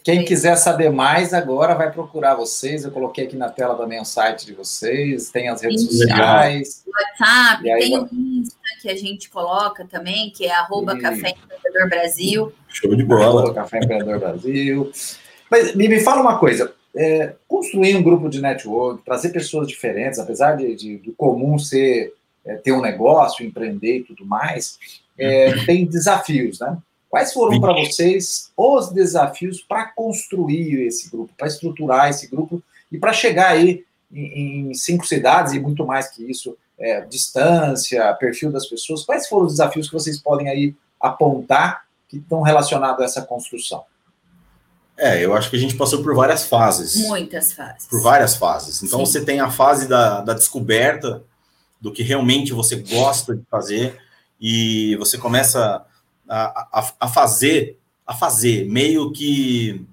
quem 0.04 0.26
quiser 0.26 0.56
saber 0.56 0.92
mais 0.92 1.34
agora 1.34 1.76
vai 1.76 1.92
procurar 1.92 2.36
vocês. 2.36 2.84
Eu 2.84 2.92
coloquei 2.92 3.26
aqui 3.26 3.36
na 3.36 3.50
tela 3.50 3.76
também 3.76 4.00
o 4.00 4.06
site 4.06 4.46
de 4.46 4.54
vocês, 4.54 5.30
tem 5.30 5.50
as 5.50 5.62
redes 5.62 5.82
Sim. 5.82 5.88
sociais. 5.88 6.84
WhatsApp, 6.88 7.64
tem 7.64 7.98
o 7.98 8.10
Insta 8.12 8.58
que 8.82 8.90
a 8.90 8.96
gente 8.96 9.30
coloca 9.30 9.86
também, 9.86 10.32
que 10.32 10.46
é 10.46 10.52
arroba 10.52 10.98
Café 10.98 11.32
Empreendedor 11.32 11.90
Brasil. 11.90 12.54
Show 12.68 12.96
de 12.96 13.04
bola. 13.04 13.42
Arroba 13.42 13.54
Café 13.54 13.78
Empreendedor 13.80 14.20
Brasil. 14.20 14.92
Mas 15.50 15.76
me, 15.76 15.88
me 15.88 16.00
fala 16.00 16.22
uma 16.22 16.38
coisa, 16.38 16.74
é, 16.96 17.34
construir 17.48 17.96
um 17.96 18.04
grupo 18.04 18.30
de 18.30 18.42
network, 18.42 19.04
trazer 19.04 19.30
pessoas 19.30 19.68
diferentes, 19.68 20.20
apesar 20.20 20.56
de, 20.56 20.76
de 20.76 20.98
do 20.98 21.12
comum 21.14 21.58
ser 21.60 22.14
é, 22.46 22.56
ter 22.56 22.72
um 22.72 22.82
negócio, 22.82 23.46
empreender 23.46 23.98
e 23.98 24.04
tudo 24.04 24.26
mais, 24.26 24.80
é, 25.18 25.50
uhum. 25.50 25.66
tem 25.66 25.86
desafios, 25.86 26.60
né? 26.60 26.78
Quais 27.10 27.34
foram 27.34 27.60
para 27.60 27.74
vocês 27.74 28.52
os 28.56 28.92
desafios 28.92 29.62
para 29.62 29.86
construir 29.86 30.86
esse 30.86 31.10
grupo, 31.10 31.34
para 31.36 31.48
estruturar 31.48 32.10
esse 32.10 32.28
grupo 32.28 32.62
e 32.92 33.00
para 33.00 33.12
chegar 33.12 33.50
aí 33.50 33.84
em, 34.14 34.70
em 34.70 34.74
cinco 34.76 35.06
cidades 35.08 35.54
e 35.54 35.60
muito 35.60 35.86
mais 35.86 36.08
que 36.08 36.30
isso, 36.30 36.56
é, 36.78 37.02
distância, 37.02 38.14
perfil 38.14 38.52
das 38.52 38.68
pessoas. 38.68 39.04
Quais 39.04 39.28
foram 39.28 39.48
os 39.48 39.54
desafios 39.54 39.88
que 39.88 39.94
vocês 39.94 40.20
podem 40.20 40.50
aí 40.50 40.76
apontar 41.00 41.86
que 42.08 42.18
estão 42.18 42.42
relacionados 42.42 43.02
a 43.02 43.06
essa 43.06 43.22
construção? 43.24 43.84
É, 44.96 45.24
eu 45.24 45.34
acho 45.34 45.50
que 45.50 45.56
a 45.56 45.60
gente 45.60 45.76
passou 45.76 46.04
por 46.04 46.14
várias 46.14 46.46
fases. 46.46 46.96
Muitas 47.08 47.54
fases. 47.54 47.88
Por 47.88 48.02
várias 48.02 48.36
fases. 48.36 48.84
Então, 48.84 49.00
Sim. 49.00 49.06
você 49.06 49.26
tem 49.26 49.40
a 49.40 49.50
fase 49.50 49.88
da, 49.88 50.22
da 50.22 50.34
descoberta 50.34 51.24
do 51.80 51.92
que 51.92 52.04
realmente 52.04 52.52
você 52.52 52.76
gosta 52.76 53.36
de 53.36 53.44
fazer 53.50 53.98
e 54.40 54.96
você 54.98 55.18
começa 55.18 55.86
a, 56.30 56.94
a, 57.00 57.08
fazer, 57.08 57.80
a 58.06 58.14
fazer 58.14 58.68
meio 58.70 59.12
que 59.12 59.86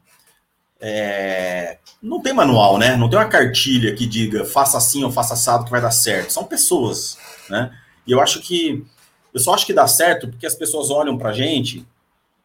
é, 0.79 1.79
não 2.03 2.21
tem 2.21 2.35
manual, 2.35 2.79
né? 2.79 2.97
Não 2.97 3.09
tem 3.09 3.19
uma 3.19 3.29
cartilha 3.29 3.95
que 3.95 4.07
diga 4.07 4.45
faça 4.45 4.77
assim 4.77 5.03
ou 5.03 5.11
faça 5.11 5.35
assado 5.35 5.65
que 5.65 5.71
vai 5.71 5.81
dar 5.81 5.91
certo. 5.91 6.33
São 6.33 6.45
pessoas, 6.45 7.17
né? 7.49 7.77
E 8.07 8.13
eu 8.13 8.21
acho 8.21 8.41
que 8.41 8.85
eu 9.33 9.41
só 9.41 9.55
acho 9.55 9.67
que 9.67 9.73
dá 9.73 9.87
certo 9.87 10.29
porque 10.29 10.47
as 10.47 10.55
pessoas 10.55 10.91
olham 10.91 11.17
para 11.17 11.31
a 11.31 11.33
gente 11.33 11.87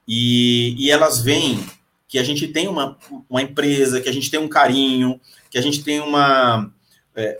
e, 0.07 0.75
e 0.77 0.89
elas 0.89 1.21
veem 1.21 1.63
que 2.07 2.17
a 2.19 2.23
gente 2.23 2.47
tem 2.47 2.67
uma, 2.67 2.97
uma 3.29 3.41
empresa, 3.41 4.01
que 4.01 4.09
a 4.09 4.13
gente 4.13 4.29
tem 4.29 4.39
um 4.39 4.49
carinho, 4.49 5.19
que 5.49 5.57
a 5.57 5.61
gente 5.61 5.83
tem 5.83 5.99
uma. 5.99 6.69
É, 7.15 7.37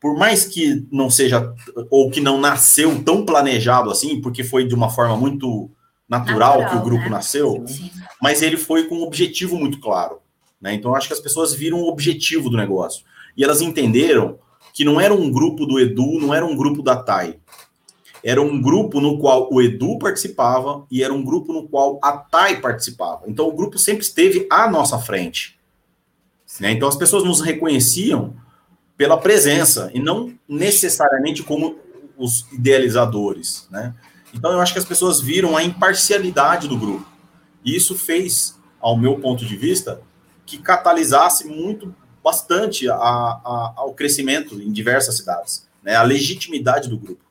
por 0.00 0.16
mais 0.16 0.44
que 0.44 0.86
não 0.92 1.08
seja, 1.08 1.52
ou 1.90 2.10
que 2.10 2.20
não 2.20 2.38
nasceu 2.38 3.02
tão 3.02 3.24
planejado 3.24 3.90
assim, 3.90 4.20
porque 4.20 4.44
foi 4.44 4.66
de 4.66 4.74
uma 4.74 4.90
forma 4.90 5.16
muito 5.16 5.70
natural, 6.08 6.60
natural 6.60 6.70
que 6.70 6.76
o 6.76 6.82
grupo 6.82 7.04
né? 7.04 7.10
nasceu, 7.10 7.64
Sim. 7.66 7.90
mas 8.20 8.42
ele 8.42 8.56
foi 8.56 8.84
com 8.84 8.96
um 8.96 9.02
objetivo 9.02 9.56
muito 9.56 9.80
claro. 9.80 10.20
Né? 10.60 10.74
Então, 10.74 10.94
acho 10.94 11.08
que 11.08 11.14
as 11.14 11.20
pessoas 11.20 11.54
viram 11.54 11.78
o 11.78 11.88
objetivo 11.88 12.48
do 12.48 12.56
negócio. 12.56 13.04
E 13.36 13.42
elas 13.42 13.60
entenderam 13.60 14.38
que 14.72 14.84
não 14.84 15.00
era 15.00 15.14
um 15.14 15.30
grupo 15.30 15.66
do 15.66 15.78
Edu, 15.78 16.18
não 16.20 16.34
era 16.34 16.44
um 16.44 16.56
grupo 16.56 16.82
da 16.82 16.96
TAI 16.96 17.38
era 18.24 18.40
um 18.40 18.60
grupo 18.60 19.00
no 19.00 19.18
qual 19.18 19.52
o 19.52 19.60
Edu 19.60 19.98
participava 19.98 20.86
e 20.90 21.04
era 21.04 21.12
um 21.12 21.22
grupo 21.22 21.52
no 21.52 21.68
qual 21.68 22.00
a 22.02 22.12
TAI 22.12 22.58
participava. 22.58 23.24
Então 23.26 23.46
o 23.46 23.52
grupo 23.52 23.78
sempre 23.78 24.02
esteve 24.02 24.46
à 24.50 24.68
nossa 24.68 24.98
frente. 24.98 25.58
Né? 26.58 26.72
Então 26.72 26.88
as 26.88 26.96
pessoas 26.96 27.22
nos 27.22 27.42
reconheciam 27.42 28.34
pela 28.96 29.18
presença 29.18 29.90
e 29.92 30.00
não 30.00 30.32
necessariamente 30.48 31.42
como 31.42 31.76
os 32.16 32.50
idealizadores. 32.50 33.68
Né? 33.70 33.94
Então 34.34 34.52
eu 34.52 34.60
acho 34.60 34.72
que 34.72 34.78
as 34.78 34.84
pessoas 34.84 35.20
viram 35.20 35.56
a 35.56 35.62
imparcialidade 35.62 36.68
do 36.68 36.76
grupo. 36.76 37.06
E 37.64 37.74
isso 37.74 37.96
fez, 37.96 38.58
ao 38.80 38.96
meu 38.96 39.18
ponto 39.18 39.44
de 39.44 39.56
vista, 39.56 40.02
que 40.44 40.58
catalisasse 40.58 41.46
muito, 41.46 41.94
bastante 42.22 42.88
a, 42.88 42.94
a, 42.94 43.72
ao 43.76 43.94
crescimento 43.94 44.60
em 44.60 44.72
diversas 44.72 45.16
cidades. 45.16 45.68
Né? 45.82 45.94
A 45.94 46.02
legitimidade 46.02 46.88
do 46.88 46.98
grupo. 46.98 47.22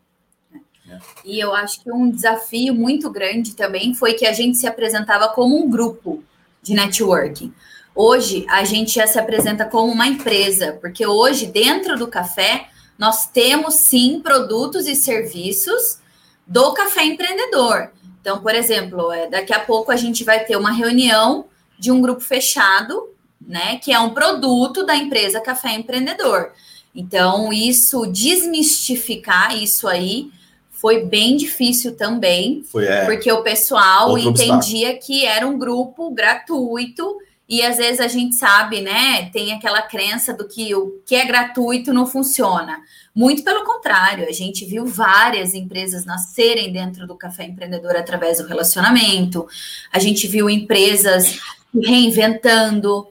E 1.25 1.39
eu 1.39 1.53
acho 1.53 1.81
que 1.81 1.91
um 1.91 2.11
desafio 2.11 2.73
muito 2.73 3.09
grande 3.09 3.55
também 3.55 3.95
foi 3.95 4.13
que 4.13 4.25
a 4.25 4.33
gente 4.33 4.57
se 4.57 4.67
apresentava 4.67 5.29
como 5.29 5.57
um 5.57 5.69
grupo 5.69 6.23
de 6.61 6.73
networking. 6.73 7.51
Hoje 7.95 8.45
a 8.49 8.63
gente 8.63 8.93
já 8.93 9.07
se 9.07 9.17
apresenta 9.17 9.65
como 9.65 9.91
uma 9.91 10.07
empresa, 10.07 10.77
porque 10.81 11.05
hoje 11.05 11.47
dentro 11.47 11.97
do 11.97 12.07
café 12.07 12.67
nós 12.97 13.27
temos 13.27 13.75
sim 13.75 14.19
produtos 14.19 14.87
e 14.87 14.95
serviços 14.95 15.99
do 16.45 16.73
café 16.73 17.03
empreendedor. 17.03 17.91
Então, 18.21 18.39
por 18.39 18.55
exemplo, 18.55 19.11
é, 19.11 19.27
daqui 19.27 19.53
a 19.53 19.59
pouco 19.59 19.91
a 19.91 19.95
gente 19.95 20.23
vai 20.23 20.45
ter 20.45 20.55
uma 20.55 20.71
reunião 20.71 21.45
de 21.77 21.91
um 21.91 22.01
grupo 22.01 22.21
fechado, 22.21 23.09
né, 23.41 23.77
que 23.77 23.91
é 23.91 23.99
um 23.99 24.11
produto 24.11 24.85
da 24.85 24.95
empresa 24.95 25.41
Café 25.41 25.73
Empreendedor. 25.73 26.51
Então, 26.95 27.51
isso 27.51 28.05
desmistificar 28.05 29.61
isso 29.61 29.87
aí 29.87 30.31
foi 30.69 31.05
bem 31.05 31.35
difícil 31.35 31.95
também, 31.95 32.63
foi, 32.69 32.85
é. 32.85 33.05
porque 33.05 33.31
o 33.31 33.41
pessoal 33.41 34.17
entendia 34.17 34.89
obstáculo. 34.89 34.99
que 35.01 35.25
era 35.25 35.47
um 35.47 35.57
grupo 35.57 36.11
gratuito 36.11 37.17
e 37.47 37.61
às 37.61 37.77
vezes 37.77 37.99
a 37.99 38.07
gente 38.07 38.35
sabe, 38.35 38.81
né? 38.81 39.29
Tem 39.31 39.51
aquela 39.51 39.81
crença 39.81 40.33
do 40.33 40.47
que 40.47 40.73
o 40.73 41.01
que 41.05 41.15
é 41.15 41.25
gratuito 41.25 41.93
não 41.93 42.07
funciona. 42.07 42.79
Muito 43.13 43.43
pelo 43.43 43.65
contrário, 43.65 44.27
a 44.27 44.31
gente 44.31 44.65
viu 44.65 44.85
várias 44.85 45.53
empresas 45.53 46.05
nascerem 46.05 46.71
dentro 46.71 47.05
do 47.05 47.15
café 47.15 47.43
empreendedor 47.43 47.95
através 47.95 48.37
do 48.37 48.47
relacionamento. 48.47 49.45
A 49.91 49.99
gente 49.99 50.25
viu 50.25 50.49
empresas 50.49 51.39
reinventando. 51.73 53.07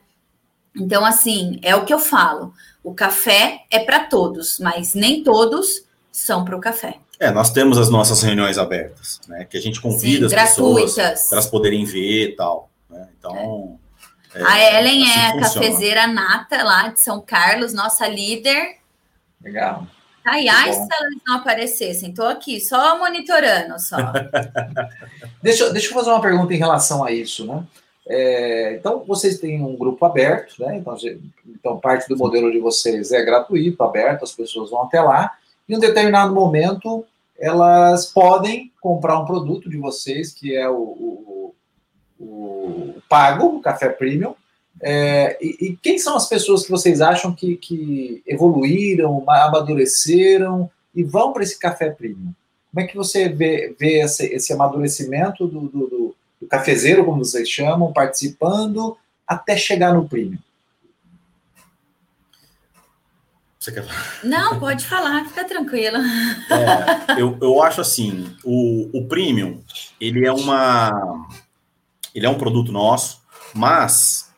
Então, 0.75 1.05
assim, 1.05 1.59
é 1.63 1.77
o 1.77 1.85
que 1.85 1.93
eu 1.93 1.99
falo. 1.99 2.55
O 2.83 2.95
café 2.95 3.65
é 3.71 3.81
para 3.81 4.01
todos, 4.01 4.59
mas 4.59 4.95
nem 4.95 5.23
todos 5.23 5.85
são 6.11 6.45
para 6.45 6.57
o 6.57 6.61
café. 6.61 6.97
É, 7.21 7.31
nós 7.31 7.51
temos 7.51 7.79
as 7.79 7.89
nossas 7.89 8.23
reuniões 8.23 8.59
abertas, 8.59 9.21
né? 9.29 9.45
Que 9.45 9.57
a 9.57 9.61
gente 9.61 9.81
convida 9.81 10.21
Sim, 10.21 10.25
as 10.25 10.33
gratuitas. 10.33 10.95
pessoas 10.95 11.29
para 11.29 11.37
elas 11.37 11.47
poderem 11.47 11.85
ver 11.85 12.31
e 12.31 12.35
tal. 12.35 12.71
Né? 12.91 13.09
Então. 13.17 13.79
É. 13.79 13.82
É, 14.35 14.43
a 14.43 14.79
Ellen 14.79 15.03
assim 15.03 15.21
é 15.21 15.27
a 15.27 15.41
cafezeira 15.41 16.07
nata 16.07 16.63
lá 16.63 16.89
de 16.89 17.01
São 17.01 17.21
Carlos, 17.21 17.73
nossa 17.73 18.07
líder. 18.09 18.77
Legal. 19.43 19.87
Ai, 20.25 20.49
ai, 20.49 20.73
se 20.73 20.81
elas 20.81 21.15
não 21.27 21.37
aparecessem. 21.37 22.11
Estou 22.11 22.27
aqui 22.27 22.61
só 22.61 22.99
monitorando 22.99 23.79
só. 23.81 23.97
deixa, 25.43 25.71
deixa 25.71 25.89
eu 25.89 25.95
fazer 25.95 26.11
uma 26.11 26.21
pergunta 26.21 26.55
em 26.55 26.59
relação 26.59 27.05
a 27.05 27.11
isso, 27.11 27.45
né? 27.45 27.65
É, 28.07 28.75
então, 28.75 29.05
vocês 29.07 29.39
têm 29.39 29.63
um 29.63 29.77
grupo 29.77 30.05
aberto, 30.05 30.55
né? 30.61 30.77
Então, 30.77 30.97
então, 31.47 31.79
parte 31.79 32.09
do 32.09 32.17
modelo 32.17 32.51
de 32.51 32.59
vocês 32.59 33.13
é 33.13 33.25
gratuito, 33.25 33.83
aberto, 33.83 34.25
as 34.25 34.33
pessoas 34.33 34.71
vão 34.71 34.83
até 34.83 35.01
lá. 35.01 35.33
Em 35.69 35.77
um 35.77 35.81
determinado 35.81 36.35
momento, 36.35 37.05
elas 37.39 38.07
podem 38.07 38.73
comprar 38.81 39.19
um 39.19 39.25
produto 39.25 39.69
de 39.69 39.77
vocês, 39.77 40.33
que 40.33 40.55
é 40.55 40.69
o, 40.69 40.77
o, 40.77 41.42
o 42.23 43.03
Pago, 43.09 43.57
o 43.57 43.61
Café 43.61 43.89
Premium. 43.89 44.35
É, 44.81 45.37
e, 45.41 45.67
e, 45.67 45.77
quem 45.77 45.99
são 45.99 46.17
as 46.17 46.29
pessoas 46.29 46.65
que 46.65 46.71
vocês 46.71 47.01
acham 47.01 47.35
que, 47.35 47.57
que 47.57 48.23
evoluíram, 48.27 49.23
amadureceram 49.29 50.71
e 50.95 51.03
vão 51.03 51.33
para 51.33 51.43
esse 51.43 51.59
Café 51.59 51.91
Premium? 51.91 52.33
Como 52.73 52.85
é 52.85 52.89
que 52.89 52.97
você 52.97 53.29
vê, 53.29 53.75
vê 53.79 54.01
esse, 54.01 54.25
esse 54.27 54.53
amadurecimento 54.53 55.47
do, 55.47 55.61
do, 55.61 55.87
do, 55.87 56.17
do 56.41 56.47
cafezeiro, 56.47 57.05
como 57.05 57.25
vocês 57.25 57.49
chamam, 57.49 57.93
participando 57.93 58.97
até 59.27 59.57
chegar 59.57 59.93
no 59.93 60.09
Premium? 60.09 60.39
Você 63.59 63.71
quer 63.71 63.85
falar? 63.85 64.21
Não, 64.25 64.59
pode 64.59 64.85
falar, 64.85 65.25
fica 65.29 65.45
tranquila. 65.45 66.01
É, 66.51 67.21
eu, 67.21 67.39
eu 67.41 67.63
acho 67.63 67.81
assim, 67.81 68.35
o, 68.43 68.91
o 68.93 69.07
premium, 69.07 69.63
ele 70.01 70.27
é 70.27 70.33
uma 70.33 70.91
ele 72.15 72.27
é 72.27 72.31
um 72.31 72.39
produto 72.39 72.73
nosso, 72.73 73.23
mas 73.55 74.31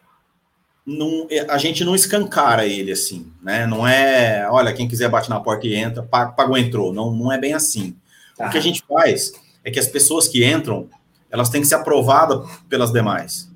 não, 0.87 1.27
é, 1.31 1.41
a 1.51 1.59
gente 1.59 1.85
não 1.85 1.95
escancara 1.95 2.67
ele 2.67 2.93
assim, 2.93 3.33
né? 3.43 3.67
Não 3.67 3.87
é, 3.87 4.49
olha, 4.51 4.73
quem 4.73 4.89
quiser 4.89 5.09
bate 5.09 5.31
na 5.31 5.41
porta 5.41 5.67
e 5.67 5.75
entra, 5.75 6.03
pagou, 6.03 6.57
entrou. 6.57 6.93
Não, 6.93 7.13
não 7.13 7.33
é 7.33 7.39
bem 7.39 7.55
assim. 7.55 7.97
Tá. 8.37 8.47
O 8.47 8.51
que 8.51 8.59
a 8.59 8.63
gente 8.63 8.83
faz 8.87 9.33
é 9.65 9.71
que 9.71 9.79
as 9.79 9.89
pessoas 9.89 10.29
que 10.29 10.45
entram, 10.45 10.89
elas 11.31 11.49
têm 11.49 11.61
que 11.61 11.67
ser 11.67 11.77
aprovadas 11.77 12.49
pelas 12.69 12.93
demais. 12.93 13.51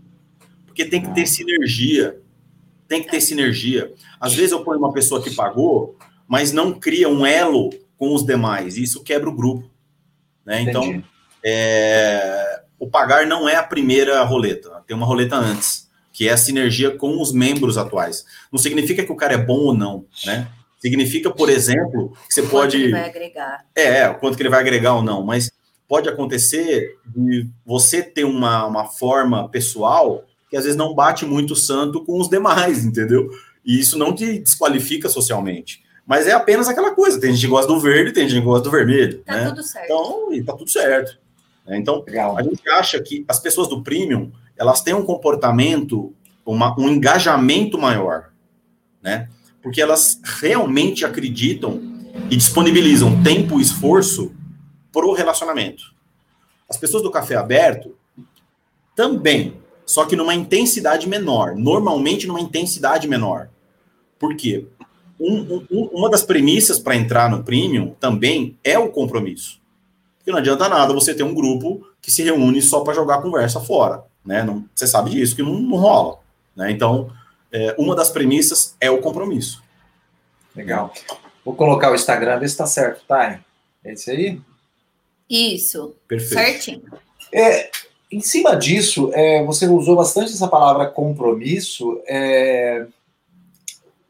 Porque 0.67 0.85
tem 0.85 1.03
que 1.03 1.15
ter 1.15 1.27
sinergia 1.27 2.21
tem 2.89 3.03
que 3.03 3.11
ter 3.11 3.21
sinergia. 3.21 3.93
Às 4.19 4.35
vezes 4.35 4.51
eu 4.51 4.65
ponho 4.65 4.79
uma 4.79 4.93
pessoa 4.93 5.23
que 5.23 5.31
pagou, 5.35 5.97
mas 6.27 6.53
não 6.53 6.73
cria 6.73 7.09
um 7.09 7.25
elo 7.25 7.71
com 7.99 8.15
os 8.15 8.25
demais, 8.25 8.77
e 8.77 8.83
isso 8.83 9.05
quebra 9.05 9.29
o 9.29 9.35
grupo. 9.35 9.71
Né? 10.45 10.63
Então, 10.63 11.03
é, 11.45 12.63
o 12.79 12.89
pagar 12.89 13.27
não 13.27 13.49
é 13.49 13.57
a 13.57 13.63
primeira 13.63 14.23
roleta, 14.23 14.83
tem 14.87 14.97
uma 14.97 15.07
roleta 15.07 15.37
antes, 15.37 15.89
que 16.13 16.29
é 16.29 16.33
a 16.33 16.37
sinergia 16.37 16.91
com 16.91 17.21
os 17.21 17.33
membros 17.33 17.77
atuais. 17.77 18.25
Não 18.53 18.59
significa 18.59 19.05
que 19.05 19.13
o 19.13 19.17
cara 19.17 19.35
é 19.35 19.39
bom 19.39 19.59
ou 19.59 19.75
não, 19.75 20.05
né? 20.25 20.49
Significa, 20.81 21.31
por 21.31 21.51
exemplo, 21.51 22.13
que 22.29 22.35
você 22.35 22.41
o 22.41 22.49
pode. 22.49 22.77
Quanto 22.77 22.85
ele 22.85 22.93
vai 22.93 23.09
agregar. 23.09 23.65
É, 23.75 23.99
é, 23.99 24.09
o 24.09 24.15
quanto 24.15 24.37
que 24.37 24.43
ele 24.43 24.49
vai 24.49 24.61
agregar 24.61 24.95
ou 24.95 25.03
não, 25.03 25.25
mas 25.25 25.51
pode 25.89 26.09
acontecer 26.09 26.97
de 27.07 27.49
você 27.67 28.03
ter 28.03 28.25
uma, 28.25 28.67
uma 28.67 28.85
forma 28.85 29.49
pessoal 29.49 30.25
que 30.51 30.57
às 30.57 30.65
vezes 30.65 30.79
não 30.79 30.95
bate 30.95 31.27
muito 31.27 31.57
santo 31.57 32.05
com 32.05 32.19
os 32.21 32.29
demais, 32.29 32.85
entendeu? 32.85 33.29
E 33.65 33.79
isso 33.79 33.99
não 33.99 34.15
te 34.15 34.39
desqualifica 34.39 35.09
socialmente. 35.09 35.83
Mas 36.07 36.27
é 36.27 36.33
apenas 36.33 36.69
aquela 36.69 36.95
coisa. 36.95 37.21
Tem 37.21 37.33
gente 37.33 37.43
que 37.43 37.49
gosta 37.49 37.71
do 37.71 37.79
verde, 37.79 38.13
tem 38.13 38.29
gente 38.29 38.41
que 38.41 38.47
gosta 38.47 38.65
do 38.65 38.71
vermelho. 38.71 39.19
Tá 39.25 39.37
né? 39.37 39.49
tudo 39.49 39.63
certo. 39.63 39.85
Então, 39.85 40.33
e 40.33 40.43
tá 40.43 40.55
tudo 40.55 40.71
certo. 40.71 41.19
Né? 41.69 41.79
Então, 41.79 42.03
Legal. 42.07 42.37
a 42.37 42.43
gente 42.43 42.69
acha 42.69 43.01
que 43.01 43.25
as 43.29 43.39
pessoas 43.39 43.69
do 43.69 43.83
premium, 43.83 44.33
elas 44.57 44.81
têm 44.81 44.95
um 44.95 45.05
comportamento, 45.05 46.15
uma, 46.45 46.79
um 46.79 46.89
engajamento 46.89 47.79
maior, 47.79 48.31
né? 49.03 49.29
Porque 49.63 49.81
elas 49.81 50.21
realmente 50.41 51.05
acreditam 51.05 51.81
e 52.31 52.37
disponibilizam 52.37 53.23
tempo 53.23 53.59
e 53.59 53.63
esforço 53.63 54.33
pro 54.93 55.13
relacionamento. 55.13 55.95
As 56.69 56.77
pessoas 56.77 57.03
do 57.03 57.11
café 57.11 57.37
aberto 57.37 57.95
também 58.97 59.57
só 59.85 60.05
que 60.05 60.15
numa 60.15 60.35
intensidade 60.35 61.09
menor, 61.09 61.57
normalmente 61.57 62.27
numa 62.27 62.43
intensidade 62.43 63.09
menor. 63.09 63.49
Por 64.19 64.37
quê? 64.37 64.67
um, 65.19 65.65
um, 65.71 65.85
uma 65.93 66.09
das 66.09 66.23
premissas 66.23 66.79
para 66.79 66.97
entrar 66.97 67.31
no 67.31 67.43
premium 67.43 67.95
também 67.99 68.57
é 68.63 68.79
o 68.79 68.91
compromisso. 68.91 69.58
Porque 70.29 70.33
não 70.33 70.41
adianta 70.41 70.69
nada 70.69 70.93
você 70.93 71.15
ter 71.15 71.23
um 71.23 71.33
grupo 71.33 71.89
que 72.03 72.11
se 72.11 72.23
reúne 72.23 72.61
só 72.61 72.81
para 72.81 72.93
jogar 72.93 73.23
conversa 73.23 73.61
fora. 73.61 74.05
Né? 74.23 74.43
Não, 74.43 74.63
você 74.75 74.87
sabe 74.87 75.09
disso, 75.09 75.35
que 75.35 75.43
não, 75.43 75.55
não 75.55 75.79
rola. 75.79 76.19
Né? 76.55 76.71
Então, 76.71 77.11
é, 77.51 77.75
uma 77.79 77.97
das 77.97 78.11
premissas 78.11 78.77
é 78.79 78.91
o 78.91 79.01
compromisso. 79.01 79.63
Legal. 80.55 80.93
Vou 81.43 81.55
colocar 81.55 81.91
o 81.91 81.95
Instagram, 81.95 82.39
ver 82.39 82.47
se 82.47 82.53
está 82.53 82.67
certo, 82.67 83.07
tá? 83.09 83.41
É 83.83 83.93
esse 83.95 84.11
aí? 84.11 84.39
Isso. 85.31 85.95
Perfeito. 86.07 86.35
Certinho. 86.35 86.83
É, 87.33 87.71
em 88.13 88.21
cima 88.21 88.55
disso, 88.55 89.11
é, 89.15 89.43
você 89.47 89.67
usou 89.67 89.97
bastante 89.97 90.35
essa 90.35 90.47
palavra 90.47 90.89
compromisso. 90.89 92.03
É, 92.07 92.87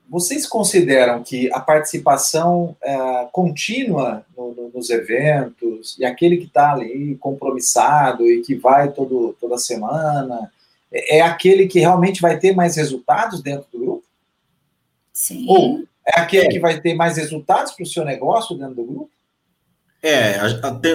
vocês 0.08 0.46
consideram 0.46 1.22
que 1.22 1.52
a 1.52 1.60
participação 1.60 2.74
é, 2.82 3.28
contínua 3.30 4.24
no, 4.36 4.54
no, 4.54 4.70
nos 4.70 4.88
eventos 4.88 5.96
e 5.98 6.04
aquele 6.04 6.38
que 6.38 6.46
está 6.46 6.72
ali 6.72 7.16
compromissado 7.16 8.26
e 8.26 8.40
que 8.40 8.54
vai 8.54 8.90
todo, 8.90 9.36
toda 9.38 9.58
semana 9.58 10.50
é, 10.90 11.18
é 11.18 11.20
aquele 11.20 11.66
que 11.66 11.78
realmente 11.78 12.22
vai 12.22 12.38
ter 12.38 12.54
mais 12.54 12.76
resultados 12.76 13.42
dentro 13.42 13.66
do 13.70 13.78
grupo? 13.78 14.04
Sim. 15.12 15.44
Ou 15.48 15.84
é 16.06 16.20
aquele 16.20 16.46
é. 16.46 16.50
que 16.50 16.58
vai 16.58 16.80
ter 16.80 16.94
mais 16.94 17.18
resultados 17.18 17.72
para 17.72 17.82
o 17.82 17.86
seu 17.86 18.04
negócio 18.04 18.56
dentro 18.56 18.76
do 18.76 18.84
grupo? 18.84 19.10
É, 20.02 20.38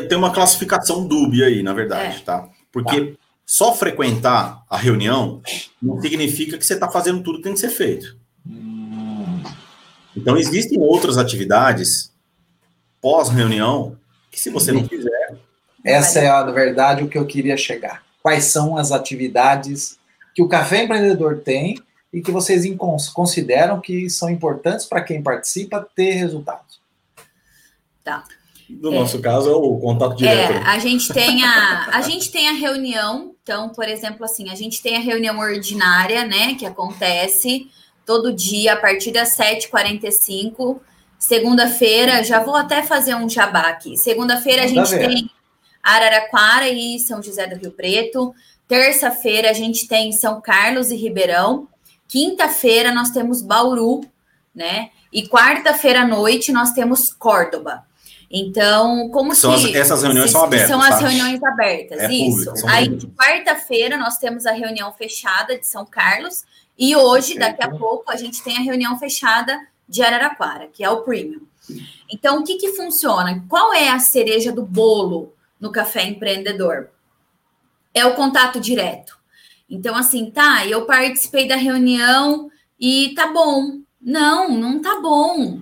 tem 0.07 0.17
uma 0.17 0.33
classificação 0.33 1.05
dúbia 1.05 1.47
aí, 1.47 1.61
na 1.61 1.73
verdade, 1.73 2.17
é. 2.17 2.19
tá? 2.21 2.49
Porque 2.71 3.11
tá. 3.11 3.17
só 3.45 3.75
frequentar 3.75 4.63
a 4.67 4.77
reunião 4.77 5.41
não 5.79 6.01
significa 6.01 6.57
que 6.57 6.65
você 6.65 6.73
está 6.73 6.89
fazendo 6.89 7.21
tudo 7.21 7.37
que 7.37 7.43
tem 7.43 7.53
que 7.53 7.59
ser 7.59 7.69
feito. 7.69 8.22
Então, 10.15 10.37
existem 10.37 10.79
outras 10.79 11.17
atividades 11.17 12.11
pós-reunião 13.01 13.97
que, 14.31 14.39
se 14.39 14.49
você 14.49 14.71
não 14.71 14.87
fizer. 14.87 15.35
Essa 15.83 16.19
é, 16.19 16.29
na 16.29 16.51
verdade, 16.51 17.03
o 17.03 17.09
que 17.09 17.17
eu 17.17 17.25
queria 17.25 17.57
chegar. 17.57 18.03
Quais 18.21 18.45
são 18.45 18.77
as 18.77 18.91
atividades 18.91 19.99
que 20.33 20.41
o 20.41 20.47
Café 20.47 20.83
Empreendedor 20.83 21.39
tem 21.39 21.77
e 22.11 22.21
que 22.21 22.31
vocês 22.31 22.63
consideram 23.13 23.81
que 23.81 24.09
são 24.09 24.29
importantes 24.29 24.85
para 24.85 25.01
quem 25.01 25.21
participa 25.21 25.85
ter 25.95 26.13
resultados? 26.13 26.79
Tá. 28.03 28.23
No 28.69 28.93
é. 28.93 28.99
nosso 28.99 29.19
caso, 29.19 29.49
é 29.49 29.55
o 29.55 29.77
contato 29.77 30.15
direto. 30.15 30.53
É, 30.53 30.57
a 30.63 30.79
gente 30.79 31.11
tem 31.11 31.43
a, 31.43 31.89
a 31.91 32.01
gente 32.01 32.31
tem 32.31 32.47
a 32.47 32.53
reunião, 32.53 33.35
então, 33.43 33.69
por 33.69 33.87
exemplo, 33.87 34.23
assim, 34.23 34.49
a 34.49 34.55
gente 34.55 34.81
tem 34.81 34.95
a 34.95 34.99
reunião 34.99 35.37
ordinária, 35.39 36.25
né, 36.25 36.55
que 36.55 36.65
acontece 36.65 37.67
todo 38.05 38.33
dia 38.33 38.73
a 38.73 38.75
partir 38.77 39.11
das 39.11 39.35
7h45. 39.37 40.79
Segunda-feira, 41.17 42.23
já 42.23 42.43
vou 42.43 42.55
até 42.55 42.83
fazer 42.83 43.15
um 43.15 43.29
jabá 43.29 43.69
aqui. 43.69 43.95
Segunda-feira 43.95 44.63
a 44.63 44.67
gente 44.67 44.89
tem 44.91 45.29
Araraquara 45.81 46.69
e 46.69 46.99
São 46.99 47.21
José 47.21 47.47
do 47.47 47.55
Rio 47.55 47.71
Preto. 47.71 48.33
Terça-feira 48.67 49.49
a 49.49 49.53
gente 49.53 49.87
tem 49.87 50.11
São 50.11 50.41
Carlos 50.41 50.91
e 50.91 50.95
Ribeirão. 50.95 51.67
Quinta-feira 52.07 52.93
nós 52.93 53.09
temos 53.09 53.41
Bauru, 53.41 54.01
né? 54.53 54.89
E 55.11 55.27
quarta-feira 55.27 56.01
à 56.01 56.07
noite 56.07 56.51
nós 56.51 56.71
temos 56.71 57.13
Córdoba. 57.13 57.85
Então, 58.35 59.09
como 59.09 59.35
são 59.35 59.55
que. 59.55 59.69
As, 59.69 59.75
essas 59.75 60.01
reuniões 60.01 60.31
são 60.31 60.43
abertas. 60.43 60.67
São 60.67 60.81
as 60.81 60.99
reuniões 60.99 61.43
abertas, 61.43 61.99
é 61.99 62.11
isso. 62.11 62.45
Público, 62.45 62.67
Aí, 62.67 62.89
de 62.89 63.07
quarta-feira, 63.07 63.95
nós 63.95 64.17
temos 64.17 64.47
a 64.47 64.51
reunião 64.51 64.91
fechada 64.91 65.57
de 65.57 65.67
São 65.67 65.85
Carlos. 65.85 66.43
E 66.77 66.95
hoje, 66.95 67.37
daqui 67.37 67.63
a 67.63 67.69
pouco, 67.69 68.11
a 68.11 68.15
gente 68.15 68.43
tem 68.43 68.57
a 68.57 68.61
reunião 68.61 68.97
fechada 68.97 69.59
de 69.87 70.01
Araraquara, 70.01 70.67
que 70.67 70.83
é 70.83 70.89
o 70.89 71.01
Premium. 71.01 71.41
Então, 72.11 72.39
o 72.39 72.43
que, 72.43 72.55
que 72.55 72.73
funciona? 72.73 73.43
Qual 73.47 73.73
é 73.73 73.89
a 73.89 73.99
cereja 73.99 74.51
do 74.51 74.63
bolo 74.63 75.33
no 75.59 75.71
café 75.71 76.03
empreendedor? 76.03 76.89
É 77.93 78.05
o 78.05 78.15
contato 78.15 78.59
direto. 78.59 79.17
Então, 79.69 79.95
assim, 79.95 80.29
tá, 80.29 80.65
eu 80.67 80.85
participei 80.85 81.47
da 81.47 81.55
reunião 81.55 82.49
e 82.79 83.13
tá 83.15 83.31
bom. 83.31 83.79
Não, 84.01 84.49
não 84.49 84.81
tá 84.81 84.99
bom. 84.99 85.61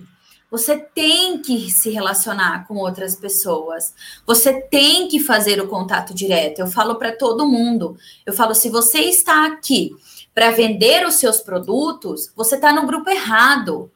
Você 0.50 0.76
tem 0.76 1.38
que 1.38 1.70
se 1.70 1.88
relacionar 1.88 2.66
com 2.66 2.76
outras 2.76 3.16
pessoas. 3.16 3.94
Você 4.26 4.60
tem 4.60 5.08
que 5.08 5.18
fazer 5.18 5.58
o 5.60 5.68
contato 5.68 6.12
direto. 6.12 6.58
Eu 6.58 6.66
falo 6.66 6.96
para 6.96 7.16
todo 7.16 7.48
mundo. 7.48 7.96
Eu 8.26 8.34
falo, 8.34 8.54
se 8.54 8.68
você 8.68 9.00
está 9.00 9.46
aqui 9.46 9.96
para 10.34 10.50
vender 10.50 11.06
os 11.06 11.14
seus 11.14 11.40
produtos, 11.40 12.32
você 12.34 12.54
está 12.54 12.72
no 12.72 12.86
grupo 12.86 13.10
errado. 13.10 13.90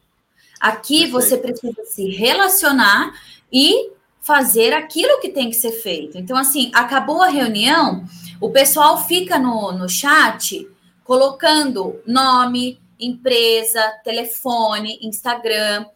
Aqui 0.61 1.11
Perfeito. 1.11 1.13
você 1.13 1.37
precisa 1.39 1.85
se 1.87 2.09
relacionar 2.11 3.13
e 3.53 3.91
fazer 4.21 4.73
aquilo 4.73 5.21
que 5.21 5.29
tem 5.29 5.51
que 5.51 5.57
ser 5.57 5.73
feito. 5.73 6.19
Então, 6.19 6.37
assim, 6.37 6.71
acabou 6.75 7.23
a 7.23 7.29
reunião, 7.29 8.05
o 8.41 8.51
pessoal 8.51 9.07
fica 9.07 9.39
no, 9.39 9.73
no 9.73 9.89
chat 9.89 10.69
colocando 11.05 12.01
nome, 12.07 12.81
empresa, 12.99 13.81
telefone, 14.03 14.99
Instagram 15.03 15.87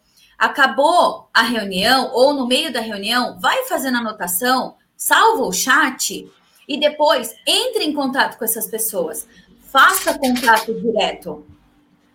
acabou 0.41 1.29
a 1.31 1.43
reunião 1.43 2.09
ou 2.13 2.33
no 2.33 2.47
meio 2.47 2.73
da 2.73 2.79
reunião, 2.79 3.39
vai 3.39 3.67
fazendo 3.67 3.99
anotação, 3.99 4.75
salva 4.97 5.43
o 5.43 5.53
chat 5.53 6.27
e 6.67 6.79
depois 6.79 7.35
entre 7.45 7.83
em 7.83 7.93
contato 7.93 8.39
com 8.39 8.45
essas 8.45 8.65
pessoas. 8.65 9.27
Faça 9.71 10.17
contato 10.17 10.73
direto. 10.73 11.45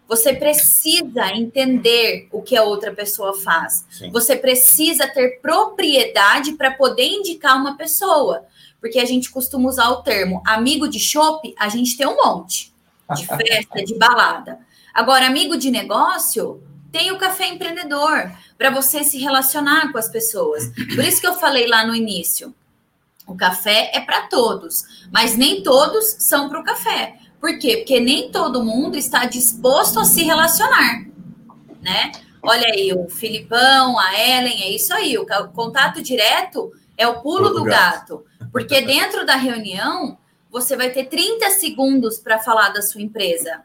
Você 0.06 0.34
precisa 0.34 1.32
entender 1.34 2.28
o 2.30 2.42
que 2.42 2.56
a 2.56 2.62
outra 2.62 2.92
pessoa 2.92 3.36
faz. 3.36 3.84
Sim. 3.90 4.10
Você 4.12 4.36
precisa 4.36 5.08
ter 5.08 5.40
propriedade 5.40 6.52
para 6.52 6.70
poder 6.70 7.06
indicar 7.06 7.56
uma 7.56 7.76
pessoa. 7.76 8.44
Porque 8.80 8.98
a 9.00 9.04
gente 9.04 9.30
costuma 9.30 9.68
usar 9.68 9.88
o 9.88 10.02
termo 10.02 10.42
amigo 10.46 10.86
de 10.86 11.00
chopp, 11.00 11.52
a 11.58 11.68
gente 11.68 11.96
tem 11.96 12.06
um 12.06 12.16
monte 12.16 12.72
de 13.16 13.26
festa, 13.26 13.84
de 13.84 13.94
balada. 13.94 14.60
Agora, 14.94 15.26
amigo 15.26 15.56
de 15.56 15.70
negócio, 15.70 16.62
tem 16.92 17.10
o 17.10 17.18
café 17.18 17.48
empreendedor 17.48 18.30
para 18.56 18.70
você 18.70 19.02
se 19.02 19.18
relacionar 19.18 19.90
com 19.90 19.98
as 19.98 20.08
pessoas. 20.08 20.68
Por 20.94 21.04
isso 21.04 21.20
que 21.20 21.26
eu 21.26 21.34
falei 21.34 21.66
lá 21.66 21.86
no 21.86 21.94
início. 21.94 22.54
O 23.26 23.34
café 23.34 23.90
é 23.92 24.00
para 24.00 24.28
todos, 24.28 24.84
mas 25.10 25.36
nem 25.36 25.62
todos 25.62 26.16
são 26.20 26.48
para 26.48 26.60
o 26.60 26.64
café. 26.64 27.18
Por 27.40 27.58
quê? 27.58 27.78
Porque 27.78 28.00
nem 28.00 28.30
todo 28.30 28.64
mundo 28.64 28.96
está 28.96 29.24
disposto 29.24 30.00
a 30.00 30.04
se 30.04 30.22
relacionar, 30.22 31.06
né? 31.82 32.12
Olha 32.42 32.68
aí, 32.68 32.92
o 32.92 33.08
Filipão, 33.08 33.98
a 33.98 34.14
Ellen, 34.14 34.62
é 34.62 34.70
isso 34.70 34.94
aí. 34.94 35.18
O 35.18 35.26
contato 35.48 36.00
direto 36.00 36.72
é 36.96 37.06
o 37.06 37.20
pulo 37.20 37.50
do 37.50 37.64
gato. 37.64 38.24
Porque 38.52 38.80
dentro 38.82 39.26
da 39.26 39.34
reunião, 39.34 40.16
você 40.50 40.76
vai 40.76 40.90
ter 40.90 41.06
30 41.06 41.50
segundos 41.50 42.18
para 42.18 42.38
falar 42.38 42.70
da 42.70 42.80
sua 42.82 43.02
empresa. 43.02 43.62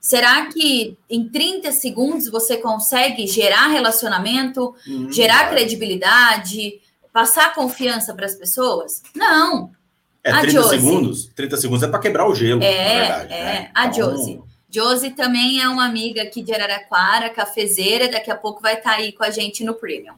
Será 0.00 0.46
que 0.46 0.98
em 1.08 1.28
30 1.28 1.72
segundos 1.72 2.28
você 2.28 2.56
consegue 2.56 3.26
gerar 3.26 3.68
relacionamento, 3.68 4.74
hum, 4.86 5.10
gerar 5.10 5.48
credibilidade, 5.48 6.80
passar 7.12 7.54
confiança 7.54 8.12
para 8.12 8.26
as 8.26 8.34
pessoas? 8.34 9.02
Não. 9.14 9.70
É, 10.24 10.30
a 10.30 10.40
30 10.40 10.62
Josie, 10.62 10.80
segundos, 10.80 11.30
30 11.36 11.56
segundos 11.58 11.82
é 11.82 11.88
para 11.88 11.98
quebrar 11.98 12.26
o 12.26 12.34
gelo, 12.34 12.62
é, 12.62 13.00
verdade, 13.00 13.32
É, 13.34 13.44
né? 13.44 13.70
a 13.74 13.86
então... 13.86 14.16
Josie. 14.16 14.40
Josie 14.70 15.10
também 15.10 15.60
é 15.60 15.68
uma 15.68 15.84
amiga 15.84 16.22
aqui 16.22 16.42
de 16.42 16.52
Araraquara, 16.52 17.30
cafezeira, 17.30 18.10
daqui 18.10 18.30
a 18.30 18.34
pouco 18.34 18.60
vai 18.60 18.74
estar 18.74 18.90
tá 18.90 18.96
aí 18.96 19.12
com 19.12 19.22
a 19.22 19.30
gente 19.30 19.62
no 19.62 19.74
Premium. 19.74 20.14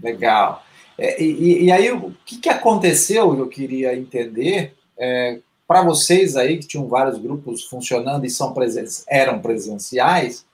Legal. 0.00 0.62
É, 0.96 1.20
e, 1.20 1.64
e, 1.64 1.72
aí, 1.72 1.90
o 1.90 2.14
que, 2.24 2.36
que 2.36 2.48
aconteceu, 2.48 3.36
eu 3.36 3.48
queria 3.48 3.96
entender, 3.96 4.74
é, 4.96 5.40
para 5.66 5.82
vocês 5.82 6.36
aí 6.36 6.58
que 6.58 6.68
tinham 6.68 6.86
vários 6.86 7.18
grupos 7.18 7.64
funcionando 7.64 8.24
e 8.24 8.30
são 8.30 8.52
presen 8.52 8.84
eram 9.08 9.40
presenciais, 9.40 10.46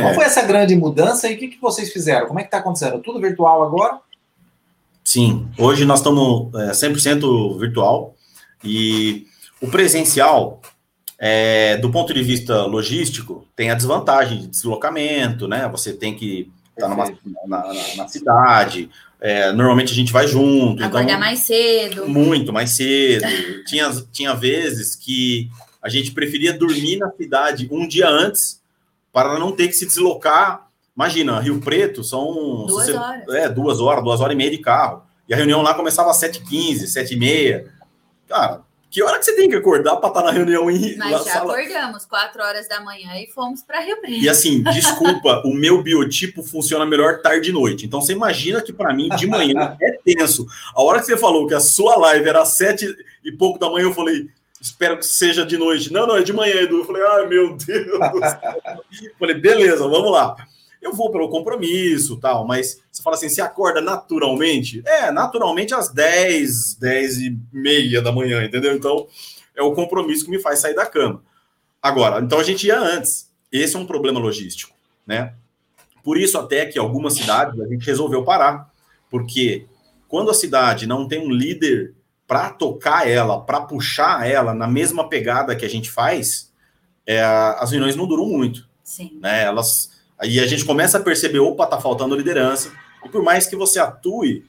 qual 0.00 0.14
foi 0.14 0.24
essa 0.24 0.42
grande 0.42 0.76
mudança 0.76 1.28
e 1.28 1.34
o 1.34 1.38
que, 1.38 1.48
que 1.48 1.60
vocês 1.60 1.92
fizeram? 1.92 2.26
Como 2.26 2.38
é 2.38 2.42
que 2.42 2.48
está 2.48 2.58
acontecendo? 2.58 3.00
Tudo 3.00 3.20
virtual 3.20 3.64
agora? 3.64 3.98
Sim, 5.02 5.48
hoje 5.58 5.84
nós 5.84 5.98
estamos 5.98 6.54
é, 6.54 6.70
100% 6.70 7.58
virtual 7.58 8.14
e 8.64 9.26
o 9.60 9.68
presencial, 9.68 10.60
é, 11.18 11.76
do 11.76 11.90
ponto 11.90 12.12
de 12.12 12.22
vista 12.22 12.64
logístico, 12.64 13.46
tem 13.54 13.70
a 13.70 13.74
desvantagem 13.74 14.40
de 14.40 14.46
deslocamento, 14.48 15.46
né? 15.46 15.68
Você 15.68 15.92
tem 15.92 16.14
que 16.14 16.50
estar 16.76 16.88
tá 16.88 17.12
na, 17.46 17.58
na, 17.58 17.74
na 17.96 18.08
cidade, 18.08 18.90
é, 19.22 19.52
normalmente 19.52 19.92
a 19.92 19.94
gente 19.94 20.12
vai 20.12 20.26
junto. 20.26 20.82
Acordar 20.82 21.04
então, 21.04 21.20
mais 21.20 21.38
cedo. 21.40 22.08
Muito 22.08 22.52
mais 22.52 22.70
cedo. 22.70 23.24
tinha, 23.66 23.88
tinha 24.10 24.34
vezes 24.34 24.96
que 24.96 25.48
a 25.80 25.88
gente 25.88 26.10
preferia 26.10 26.52
dormir 26.52 26.96
na 26.98 27.08
cidade 27.12 27.68
um 27.70 27.86
dia 27.86 28.08
antes 28.08 28.60
para 29.12 29.38
não 29.38 29.52
ter 29.52 29.68
que 29.68 29.74
se 29.74 29.86
deslocar. 29.86 30.66
Imagina, 30.96 31.38
Rio 31.38 31.60
Preto 31.60 32.02
são 32.02 32.66
duas 32.66 32.86
você, 32.86 32.92
horas. 32.92 33.28
É, 33.28 33.48
duas 33.48 33.80
horas, 33.80 34.02
duas 34.02 34.20
horas 34.20 34.34
e 34.34 34.36
meia 34.36 34.50
de 34.50 34.58
carro. 34.58 35.04
E 35.28 35.32
a 35.32 35.36
reunião 35.36 35.62
lá 35.62 35.72
começava 35.72 36.10
às 36.10 36.20
7h15, 36.20 36.82
7h30. 36.82 37.64
Cara, 38.28 38.62
Que 38.90 39.02
hora 39.02 39.18
que 39.18 39.24
você 39.24 39.34
tem 39.34 39.48
que 39.48 39.56
acordar 39.56 39.96
para 39.96 40.08
estar 40.08 40.20
tá 40.20 40.26
na 40.26 40.32
reunião 40.32 40.70
em 40.70 40.96
Mas 40.98 41.10
já 41.10 41.32
sala? 41.32 41.52
acordamos, 41.52 42.04
4 42.04 42.42
horas 42.42 42.68
da 42.68 42.80
manhã 42.80 43.16
e 43.16 43.26
fomos 43.26 43.62
para 43.62 43.80
Rio 43.80 43.98
Preto. 44.00 44.22
E 44.22 44.28
assim, 44.28 44.62
desculpa, 44.64 45.42
o 45.46 45.54
meu 45.54 45.82
biotipo 45.82 46.42
funciona 46.42 46.84
melhor 46.84 47.22
tarde 47.22 47.48
e 47.50 47.52
noite. 47.52 47.86
Então 47.86 48.02
você 48.02 48.12
imagina 48.12 48.60
que 48.60 48.72
para 48.72 48.92
mim 48.92 49.08
de 49.16 49.26
manhã 49.26 49.76
é 49.80 49.92
tenso. 50.04 50.46
A 50.74 50.82
hora 50.82 51.00
que 51.00 51.06
você 51.06 51.16
falou 51.16 51.46
que 51.46 51.54
a 51.54 51.60
sua 51.60 51.96
live 51.96 52.28
era 52.28 52.42
às 52.42 52.48
7 52.56 52.94
e 53.24 53.32
pouco 53.32 53.58
da 53.58 53.70
manhã, 53.70 53.84
eu 53.84 53.94
falei, 53.94 54.28
espero 54.60 54.98
que 54.98 55.06
seja 55.06 55.46
de 55.46 55.56
noite. 55.56 55.90
Não, 55.90 56.06
não, 56.06 56.16
é 56.16 56.22
de 56.22 56.32
manhã, 56.32 56.56
Edu. 56.56 56.80
Eu 56.80 56.84
falei, 56.84 57.02
ai 57.02 57.26
meu 57.26 57.56
Deus. 57.56 57.98
falei, 59.18 59.34
beleza, 59.36 59.88
vamos 59.88 60.12
lá 60.12 60.36
eu 60.82 60.92
vou 60.92 61.10
pelo 61.10 61.30
compromisso 61.30 62.18
tal, 62.18 62.44
mas 62.46 62.82
você 62.90 63.02
fala 63.02 63.16
assim, 63.16 63.28
você 63.28 63.40
acorda 63.40 63.80
naturalmente? 63.80 64.82
É, 64.84 65.12
naturalmente 65.12 65.72
às 65.72 65.88
10, 65.88 66.74
10 66.74 67.18
e 67.18 67.38
meia 67.52 68.02
da 68.02 68.10
manhã, 68.10 68.44
entendeu? 68.44 68.74
Então, 68.74 69.06
é 69.54 69.62
o 69.62 69.72
compromisso 69.72 70.24
que 70.24 70.30
me 70.30 70.40
faz 70.40 70.58
sair 70.58 70.74
da 70.74 70.84
cama. 70.84 71.22
Agora, 71.80 72.20
então 72.20 72.38
a 72.38 72.42
gente 72.42 72.66
ia 72.66 72.78
antes. 72.78 73.30
Esse 73.50 73.76
é 73.76 73.78
um 73.78 73.86
problema 73.86 74.18
logístico, 74.18 74.74
né? 75.06 75.34
Por 76.02 76.18
isso 76.18 76.36
até 76.36 76.66
que 76.66 76.78
algumas 76.78 77.14
cidades 77.14 77.60
a 77.60 77.66
gente 77.66 77.86
resolveu 77.86 78.24
parar, 78.24 78.68
porque 79.08 79.66
quando 80.08 80.30
a 80.30 80.34
cidade 80.34 80.86
não 80.86 81.06
tem 81.06 81.20
um 81.20 81.30
líder 81.30 81.94
para 82.26 82.50
tocar 82.50 83.08
ela, 83.08 83.40
para 83.40 83.60
puxar 83.60 84.28
ela 84.28 84.52
na 84.52 84.66
mesma 84.66 85.08
pegada 85.08 85.54
que 85.54 85.64
a 85.64 85.70
gente 85.70 85.90
faz, 85.90 86.50
é, 87.06 87.22
as 87.22 87.70
reuniões 87.70 87.94
não 87.94 88.06
duram 88.06 88.26
muito. 88.26 88.68
Sim. 88.82 89.18
Né? 89.20 89.44
Elas 89.44 90.01
Aí 90.22 90.38
a 90.38 90.46
gente 90.46 90.64
começa 90.64 90.98
a 90.98 91.02
perceber, 91.02 91.40
opa, 91.40 91.66
tá 91.66 91.80
faltando 91.80 92.14
liderança. 92.14 92.70
E 93.04 93.08
por 93.08 93.24
mais 93.24 93.44
que 93.46 93.56
você 93.56 93.80
atue, 93.80 94.44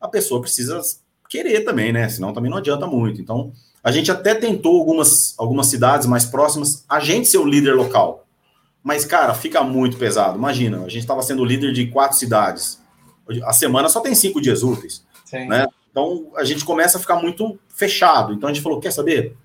a 0.00 0.08
pessoa 0.08 0.40
precisa 0.40 0.80
querer 1.28 1.60
também, 1.60 1.92
né? 1.92 2.08
Senão 2.08 2.32
também 2.32 2.50
não 2.50 2.58
adianta 2.58 2.88
muito. 2.88 3.20
Então, 3.20 3.52
a 3.84 3.92
gente 3.92 4.10
até 4.10 4.34
tentou 4.34 4.80
algumas, 4.80 5.34
algumas 5.38 5.68
cidades 5.68 6.08
mais 6.08 6.24
próximas, 6.24 6.84
a 6.88 6.98
gente 6.98 7.28
ser 7.28 7.38
o 7.38 7.46
líder 7.46 7.74
local. 7.74 8.26
Mas, 8.82 9.04
cara, 9.04 9.32
fica 9.32 9.62
muito 9.62 9.96
pesado. 9.96 10.36
Imagina, 10.36 10.78
a 10.78 10.88
gente 10.88 11.02
estava 11.02 11.22
sendo 11.22 11.44
líder 11.44 11.72
de 11.72 11.86
quatro 11.86 12.18
cidades. 12.18 12.80
A 13.44 13.52
semana 13.52 13.88
só 13.88 14.00
tem 14.00 14.16
cinco 14.16 14.40
dias 14.40 14.64
úteis. 14.64 15.04
Sim. 15.24 15.46
Né? 15.46 15.68
Então, 15.88 16.32
a 16.34 16.42
gente 16.42 16.64
começa 16.64 16.98
a 16.98 17.00
ficar 17.00 17.14
muito 17.16 17.60
fechado. 17.68 18.32
Então, 18.32 18.48
a 18.48 18.52
gente 18.52 18.62
falou, 18.62 18.80
quer 18.80 18.90
saber? 18.90 19.36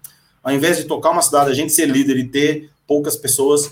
Ao 0.44 0.52
invés 0.52 0.78
de 0.78 0.86
tocar 0.86 1.12
uma 1.12 1.22
cidade, 1.22 1.52
a 1.52 1.54
gente 1.54 1.72
ser 1.72 1.86
líder 1.86 2.18
e 2.18 2.28
ter 2.28 2.72
poucas 2.88 3.16
pessoas, 3.16 3.72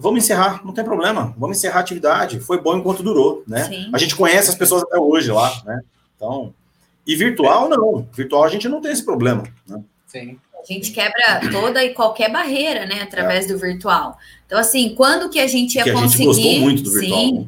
vamos 0.00 0.24
encerrar, 0.24 0.64
não 0.64 0.72
tem 0.72 0.84
problema, 0.84 1.34
vamos 1.36 1.58
encerrar 1.58 1.78
a 1.78 1.80
atividade. 1.82 2.40
Foi 2.40 2.60
bom 2.60 2.76
enquanto 2.76 3.02
durou, 3.02 3.44
né? 3.46 3.64
Sim. 3.64 3.90
A 3.92 3.98
gente 3.98 4.16
conhece 4.16 4.50
as 4.50 4.56
pessoas 4.56 4.82
até 4.82 4.98
hoje 4.98 5.30
lá, 5.30 5.52
né? 5.64 5.80
Então, 6.16 6.54
e 7.06 7.14
virtual 7.14 7.68
não, 7.68 8.08
virtual 8.12 8.44
a 8.44 8.48
gente 8.48 8.68
não 8.68 8.80
tem 8.80 8.92
esse 8.92 9.04
problema, 9.04 9.44
né? 9.68 9.82
Sim. 10.06 10.38
A 10.58 10.72
gente 10.72 10.92
quebra 10.92 11.40
toda 11.50 11.82
e 11.82 11.94
qualquer 11.94 12.30
barreira, 12.30 12.84
né, 12.84 13.00
através 13.02 13.46
é. 13.46 13.48
do 13.48 13.58
virtual. 13.58 14.18
Então, 14.44 14.58
assim, 14.58 14.94
quando 14.94 15.30
que 15.30 15.38
a 15.38 15.46
gente 15.46 15.76
ia 15.76 15.84
que 15.84 15.92
conseguir? 15.92 16.28
A 16.28 16.32
gente 16.32 16.42
gostou 16.42 16.60
muito 16.60 16.82
do 16.82 16.90
virtual. 16.92 17.20
Sim. 17.20 17.38
Né? 17.38 17.46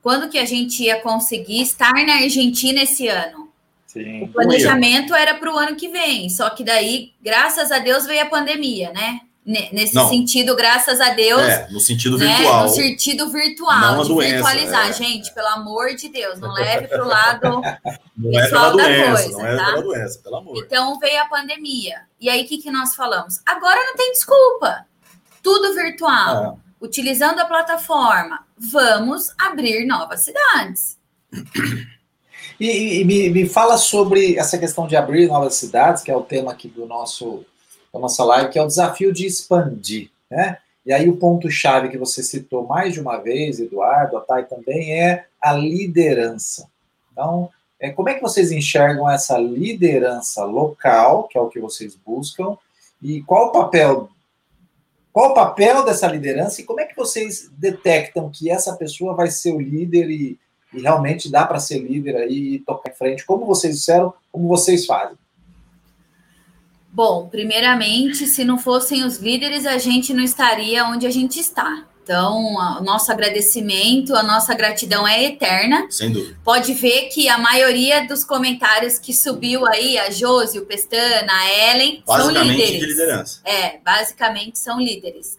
Quando 0.00 0.28
que 0.28 0.38
a 0.38 0.44
gente 0.44 0.82
ia 0.82 1.00
conseguir 1.00 1.60
estar 1.60 1.92
na 1.92 2.14
Argentina 2.14 2.82
esse 2.82 3.08
ano? 3.08 3.48
Sim. 3.86 4.24
O 4.24 4.28
planejamento 4.28 5.14
era 5.14 5.34
para 5.34 5.52
o 5.52 5.56
ano 5.56 5.76
que 5.76 5.88
vem, 5.88 6.28
só 6.28 6.50
que 6.50 6.64
daí, 6.64 7.12
graças 7.22 7.70
a 7.70 7.78
Deus, 7.78 8.06
veio 8.06 8.22
a 8.22 8.26
pandemia, 8.26 8.92
né? 8.92 9.20
Nesse 9.44 9.94
não. 9.94 10.08
sentido, 10.08 10.56
graças 10.56 11.02
a 11.02 11.10
Deus. 11.10 11.42
É, 11.42 11.68
no 11.70 11.78
sentido 11.78 12.16
né? 12.16 12.34
virtual. 12.34 12.62
No 12.62 12.68
sentido 12.70 13.30
virtual, 13.30 13.96
não 13.96 14.02
de 14.02 14.08
doença, 14.08 14.34
virtualizar. 14.36 14.88
É. 14.88 14.92
Gente, 14.94 15.34
pelo 15.34 15.48
amor 15.48 15.94
de 15.94 16.08
Deus, 16.08 16.40
não 16.40 16.50
leve 16.54 16.88
para 16.88 17.04
o 17.04 17.06
lado 17.06 17.60
não 18.16 18.40
é 18.40 18.48
pela 18.48 18.70
doença, 18.70 19.22
coisa, 19.22 19.38
não 19.38 19.46
é 19.46 19.56
tá? 19.56 19.64
pela 19.66 19.82
doença, 19.82 20.20
pelo 20.20 20.36
amor. 20.36 20.56
Então 20.56 20.98
veio 20.98 21.20
a 21.20 21.26
pandemia. 21.26 22.00
E 22.18 22.30
aí, 22.30 22.42
o 22.42 22.48
que, 22.48 22.56
que 22.56 22.70
nós 22.70 22.94
falamos? 22.94 23.40
Agora 23.44 23.78
não 23.84 23.94
tem 23.96 24.12
desculpa. 24.12 24.86
Tudo 25.42 25.74
virtual. 25.74 26.58
É. 26.60 26.64
Utilizando 26.84 27.38
a 27.40 27.44
plataforma, 27.44 28.46
vamos 28.56 29.30
abrir 29.38 29.86
novas 29.86 30.20
cidades. 30.20 30.98
E, 32.58 33.00
e 33.00 33.04
me, 33.04 33.28
me 33.30 33.46
fala 33.46 33.76
sobre 33.76 34.38
essa 34.38 34.56
questão 34.56 34.86
de 34.86 34.96
abrir 34.96 35.26
novas 35.26 35.54
cidades, 35.54 36.02
que 36.02 36.10
é 36.10 36.16
o 36.16 36.22
tema 36.22 36.52
aqui 36.52 36.68
do 36.68 36.86
nosso 36.86 37.44
da 37.94 38.00
nossa 38.00 38.24
live, 38.24 38.50
que 38.50 38.58
é 38.58 38.62
o 38.62 38.66
desafio 38.66 39.12
de 39.12 39.24
expandir, 39.24 40.10
né? 40.28 40.58
E 40.84 40.92
aí 40.92 41.08
o 41.08 41.16
ponto-chave 41.16 41.88
que 41.88 41.96
você 41.96 42.22
citou 42.22 42.66
mais 42.66 42.92
de 42.92 43.00
uma 43.00 43.16
vez, 43.18 43.60
Eduardo, 43.60 44.18
a 44.18 44.20
Thay 44.20 44.44
também, 44.44 45.00
é 45.00 45.24
a 45.40 45.52
liderança. 45.52 46.68
Então, 47.12 47.48
é, 47.80 47.90
como 47.90 48.08
é 48.08 48.14
que 48.14 48.20
vocês 48.20 48.50
enxergam 48.50 49.08
essa 49.08 49.38
liderança 49.38 50.44
local, 50.44 51.28
que 51.28 51.38
é 51.38 51.40
o 51.40 51.48
que 51.48 51.60
vocês 51.60 51.96
buscam, 52.04 52.58
e 53.00 53.22
qual 53.22 53.46
o 53.46 53.52
papel 53.52 54.10
qual 55.12 55.30
o 55.30 55.34
papel 55.34 55.84
dessa 55.84 56.08
liderança 56.08 56.60
e 56.60 56.64
como 56.64 56.80
é 56.80 56.86
que 56.86 56.96
vocês 56.96 57.48
detectam 57.56 58.28
que 58.28 58.50
essa 58.50 58.74
pessoa 58.74 59.14
vai 59.14 59.30
ser 59.30 59.54
o 59.54 59.60
líder 59.60 60.10
e, 60.10 60.36
e 60.72 60.80
realmente 60.80 61.30
dá 61.30 61.46
para 61.46 61.60
ser 61.60 61.78
líder 61.78 62.16
aí 62.16 62.54
e 62.54 62.58
tocar 62.58 62.90
em 62.90 62.96
frente? 62.96 63.24
Como 63.24 63.46
vocês 63.46 63.76
disseram, 63.76 64.12
como 64.32 64.48
vocês 64.48 64.84
fazem? 64.84 65.16
Bom, 66.94 67.26
primeiramente, 67.28 68.24
se 68.24 68.44
não 68.44 68.56
fossem 68.56 69.02
os 69.02 69.18
líderes, 69.18 69.66
a 69.66 69.78
gente 69.78 70.14
não 70.14 70.22
estaria 70.22 70.84
onde 70.84 71.08
a 71.08 71.10
gente 71.10 71.40
está. 71.40 71.84
Então, 72.04 72.54
o 72.54 72.84
nosso 72.84 73.10
agradecimento, 73.10 74.14
a 74.14 74.22
nossa 74.22 74.54
gratidão 74.54 75.08
é 75.08 75.24
eterna. 75.24 75.88
Sem 75.90 76.12
dúvida. 76.12 76.38
Pode 76.44 76.72
ver 76.74 77.08
que 77.08 77.28
a 77.28 77.36
maioria 77.36 78.06
dos 78.06 78.22
comentários 78.22 78.96
que 78.96 79.12
subiu 79.12 79.66
aí, 79.66 79.98
a 79.98 80.08
Josi, 80.08 80.60
o 80.60 80.66
Pestana, 80.66 81.32
a 81.32 81.72
Ellen, 81.72 82.00
são 82.06 82.30
líderes. 82.30 82.78
de 82.78 82.86
liderança. 82.86 83.40
É, 83.44 83.78
basicamente 83.78 84.56
são 84.56 84.78
líderes. 84.78 85.36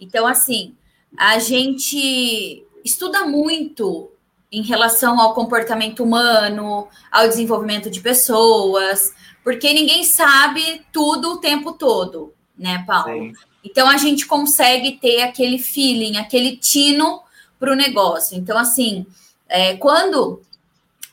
Então, 0.00 0.28
assim, 0.28 0.76
a 1.16 1.40
gente 1.40 2.64
estuda 2.84 3.24
muito 3.24 4.12
em 4.52 4.62
relação 4.62 5.20
ao 5.20 5.34
comportamento 5.34 6.04
humano, 6.04 6.86
ao 7.10 7.26
desenvolvimento 7.26 7.90
de 7.90 8.00
pessoas, 8.00 9.12
porque 9.44 9.72
ninguém 9.74 10.02
sabe 10.02 10.82
tudo 10.90 11.34
o 11.34 11.36
tempo 11.36 11.74
todo, 11.74 12.32
né, 12.58 12.82
Paulo? 12.86 13.12
Sim. 13.12 13.32
Então 13.62 13.88
a 13.88 13.98
gente 13.98 14.26
consegue 14.26 14.92
ter 14.92 15.22
aquele 15.22 15.58
feeling, 15.58 16.16
aquele 16.16 16.56
tino 16.56 17.20
para 17.60 17.72
o 17.72 17.76
negócio. 17.76 18.36
Então, 18.36 18.58
assim, 18.58 19.06
é, 19.48 19.76
quando 19.76 20.42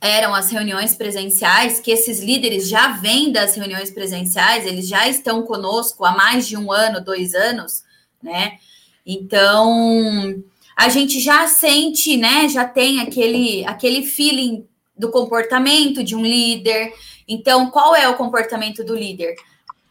eram 0.02 0.34
as 0.34 0.50
reuniões 0.50 0.96
presenciais, 0.96 1.80
que 1.80 1.92
esses 1.92 2.22
líderes 2.22 2.68
já 2.68 2.94
vêm 2.94 3.32
das 3.32 3.56
reuniões 3.56 3.92
presenciais, 3.92 4.66
eles 4.66 4.88
já 4.88 5.08
estão 5.08 5.44
conosco 5.44 6.04
há 6.04 6.12
mais 6.12 6.48
de 6.48 6.58
um 6.58 6.72
ano, 6.72 7.00
dois 7.00 7.36
anos, 7.36 7.84
né? 8.22 8.58
Então 9.06 10.44
a 10.76 10.90
gente 10.90 11.20
já 11.20 11.48
sente, 11.48 12.18
né? 12.18 12.50
Já 12.50 12.66
tem 12.66 13.00
aquele, 13.00 13.64
aquele 13.66 14.04
feeling 14.04 14.66
do 14.98 15.12
comportamento 15.12 16.04
de 16.04 16.16
um 16.16 16.24
líder. 16.24 16.94
Então, 17.32 17.72
qual 17.72 17.96
é 17.96 18.10
o 18.10 18.18
comportamento 18.18 18.84
do 18.84 18.94
líder? 18.94 19.36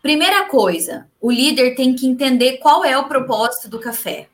Primeira 0.03 0.44
coisa, 0.44 1.07
o 1.18 1.31
líder 1.31 1.74
tem 1.74 1.94
que 1.94 2.07
entender 2.07 2.59
qual 2.59 2.85
é 2.85 2.98
o 2.98 3.09
propósito 3.09 3.66
do 3.66 3.81
café. 3.81 4.29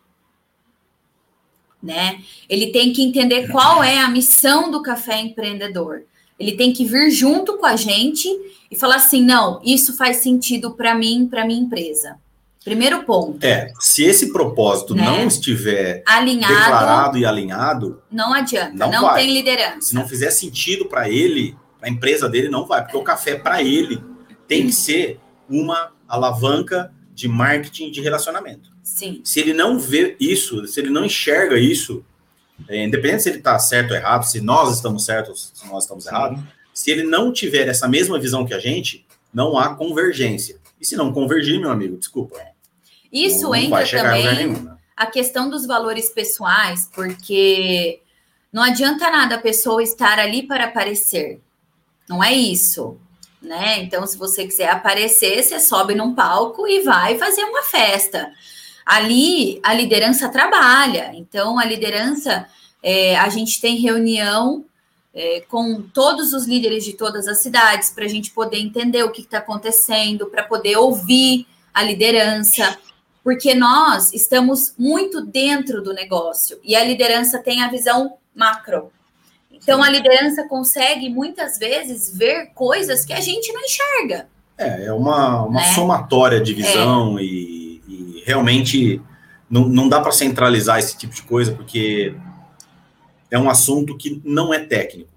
Né? 1.81 2.21
Ele 2.49 2.73
tem 2.73 2.93
que 2.93 3.05
entender 3.05 3.47
qual 3.47 3.81
é 3.85 4.01
a 4.01 4.11
missão 4.11 4.73
do 4.73 4.83
café 4.83 5.21
empreendedor. 5.21 6.03
Ele 6.37 6.57
tem 6.57 6.73
que 6.73 6.85
vir 6.85 7.13
junto 7.13 7.57
com 7.59 7.65
a 7.65 7.77
gente 7.77 8.29
e 8.69 8.77
falar 8.77 8.97
assim: 8.97 9.23
não, 9.23 9.61
isso 9.65 9.97
faz 9.97 10.17
sentido 10.17 10.73
para 10.73 10.93
mim, 10.93 11.29
para 11.31 11.47
minha 11.47 11.61
empresa. 11.61 12.17
Primeiro 12.65 13.05
ponto. 13.05 13.45
É, 13.47 13.73
se 13.79 14.03
esse 14.03 14.33
propósito 14.33 14.97
né? 14.97 15.05
não 15.05 15.29
estiver 15.29 16.03
alinhado, 16.05 16.53
declarado 16.53 17.19
e 17.19 17.25
alinhado, 17.25 18.03
não 18.11 18.35
adianta, 18.35 18.75
não, 18.75 18.91
não 18.91 19.15
tem 19.15 19.33
liderança. 19.33 19.83
Se 19.83 19.95
não 19.95 20.09
fizer 20.09 20.33
sentido 20.33 20.87
para 20.87 21.09
ele, 21.09 21.57
a 21.87 21.89
empresa 21.89 22.29
dele 22.29 22.49
não 22.49 22.67
vai, 22.67 22.83
porque 22.83 22.97
o 22.97 23.03
café 23.03 23.37
para 23.37 23.63
ele 23.63 24.03
tem 24.49 24.67
que 24.67 24.73
ser 24.73 25.21
uma 25.49 25.93
alavanca 26.09 26.93
de 27.15 27.29
marketing 27.29 27.93
de 27.93 28.01
relacionamento. 28.01 28.73
Sim. 28.83 29.21
Se 29.23 29.39
ele 29.39 29.55
não 29.55 29.79
vê 29.79 30.17
isso, 30.19 30.67
se 30.67 30.81
ele 30.81 30.91
não 30.91 31.05
enxerga 31.05 31.57
isso, 31.57 32.05
é, 32.69 32.85
independente 32.85 33.23
se 33.23 33.29
ele 33.29 33.39
está 33.39 33.57
certo 33.61 33.93
ou 33.93 33.97
errado, 33.97 34.25
se 34.25 34.41
nós 34.41 34.75
estamos 34.75 35.05
certos, 35.05 35.53
se 35.55 35.67
nós 35.69 35.85
estamos 35.85 36.07
errados, 36.07 36.41
se 36.75 36.91
ele 36.91 37.05
não 37.05 37.33
tiver 37.33 37.69
essa 37.69 37.87
mesma 37.87 38.19
visão 38.19 38.45
que 38.45 38.53
a 38.53 38.59
gente, 38.59 39.07
não 39.33 39.57
há 39.57 39.75
convergência. 39.77 40.59
E 40.81 40.85
se 40.85 40.97
não 40.97 41.13
convergir, 41.13 41.61
meu 41.61 41.71
amigo, 41.71 41.97
desculpa, 41.97 42.37
isso 43.13 43.45
não, 43.45 43.55
entra 43.55 43.87
também 43.87 44.49
né? 44.49 44.77
a 44.97 45.07
questão 45.07 45.49
dos 45.49 45.65
valores 45.65 46.11
pessoais, 46.11 46.91
porque 46.93 48.01
não 48.53 48.63
adianta 48.63 49.09
nada 49.09 49.37
a 49.37 49.41
pessoa 49.41 49.83
estar 49.83 50.19
ali 50.19 50.43
para 50.43 50.65
aparecer. 50.65 51.41
Não 52.09 52.23
é 52.23 52.33
isso, 52.33 52.97
né? 53.41 53.81
Então, 53.81 54.07
se 54.07 54.17
você 54.17 54.47
quiser 54.47 54.71
aparecer, 54.71 55.43
você 55.43 55.59
sobe 55.59 55.95
num 55.95 56.15
palco 56.15 56.67
e 56.67 56.83
vai 56.83 57.19
fazer 57.19 57.45
uma 57.45 57.63
festa. 57.63 58.33
Ali, 58.85 59.61
a 59.63 59.75
liderança 59.75 60.29
trabalha. 60.29 61.11
Então, 61.15 61.59
a 61.59 61.65
liderança, 61.65 62.47
é, 62.83 63.17
a 63.17 63.29
gente 63.29 63.61
tem 63.61 63.77
reunião 63.77 64.65
é, 65.17 65.41
com 65.49 65.81
todos 65.81 66.35
os 66.35 66.47
líderes 66.47 66.85
de 66.85 66.93
todas 66.93 67.27
as 67.27 67.43
cidades, 67.43 67.91
para 67.91 68.05
a 68.05 68.09
gente 68.09 68.31
poder 68.31 68.59
entender 68.59 69.03
o 69.03 69.11
que 69.11 69.23
está 69.23 69.39
acontecendo, 69.39 70.27
para 70.27 70.45
poder 70.45 70.77
ouvir 70.77 71.47
a 71.73 71.83
liderança, 71.83 72.79
porque 73.25 73.55
nós 73.55 74.13
estamos 74.13 74.75
muito 74.79 75.21
dentro 75.21 75.83
do 75.83 75.93
negócio 75.93 76.61
e 76.63 76.77
a 76.77 76.85
liderança 76.85 77.39
tem 77.39 77.63
a 77.63 77.69
visão 77.69 78.19
macro. 78.35 78.93
Então, 79.63 79.83
a 79.83 79.91
liderança 79.91 80.47
consegue 80.49 81.09
muitas 81.09 81.59
vezes 81.59 82.17
ver 82.17 82.51
coisas 82.55 83.05
que 83.05 83.13
a 83.13 83.21
gente 83.21 83.53
não 83.53 83.61
enxerga. 83.61 84.29
É, 84.59 84.87
é 84.87 84.93
uma, 84.93 85.43
uma 85.45 85.61
né? 85.61 85.73
somatória 85.75 86.41
de 86.41 86.55
visão 86.55 87.19
é. 87.19 87.23
e, 87.23 87.83
e, 87.87 88.23
realmente 88.27 89.01
não, 89.51 89.69
não 89.69 89.89
dá 89.89 90.01
para 90.01 90.13
centralizar 90.13 90.79
esse 90.79 90.97
tipo 90.97 91.15
de 91.15 91.23
coisa, 91.23 91.53
porque 91.53 92.15
é 93.31 93.39
um 93.39 93.51
assunto 93.51 93.97
que 93.97 94.21
não 94.25 94.53
é 94.53 94.59
técnico. 94.61 95.11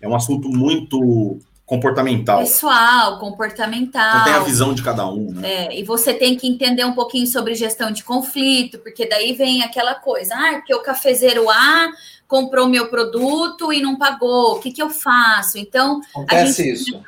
É 0.00 0.08
um 0.08 0.14
assunto 0.14 0.48
muito 0.48 1.38
comportamental. 1.68 2.38
Pessoal, 2.38 3.18
comportamental. 3.18 4.08
Então 4.08 4.24
tem 4.24 4.32
a 4.32 4.40
visão 4.40 4.72
de 4.72 4.82
cada 4.82 5.06
um, 5.06 5.30
né? 5.30 5.66
É, 5.66 5.78
e 5.78 5.84
você 5.84 6.14
tem 6.14 6.34
que 6.34 6.48
entender 6.48 6.82
um 6.82 6.94
pouquinho 6.94 7.26
sobre 7.26 7.54
gestão 7.54 7.90
de 7.90 8.02
conflito, 8.02 8.78
porque 8.78 9.06
daí 9.06 9.34
vem 9.34 9.62
aquela 9.62 9.94
coisa, 9.94 10.34
ah, 10.34 10.54
porque 10.54 10.74
o 10.74 10.80
cafezeiro 10.80 11.48
A 11.50 11.90
comprou 12.26 12.66
meu 12.68 12.88
produto 12.88 13.70
e 13.70 13.82
não 13.82 13.98
pagou, 13.98 14.56
o 14.56 14.60
que, 14.60 14.72
que 14.72 14.82
eu 14.82 14.88
faço? 14.88 15.58
Então, 15.58 16.00
Acontece 16.14 16.62
a 16.62 16.64
gente 16.64 16.90
isso. 16.90 17.00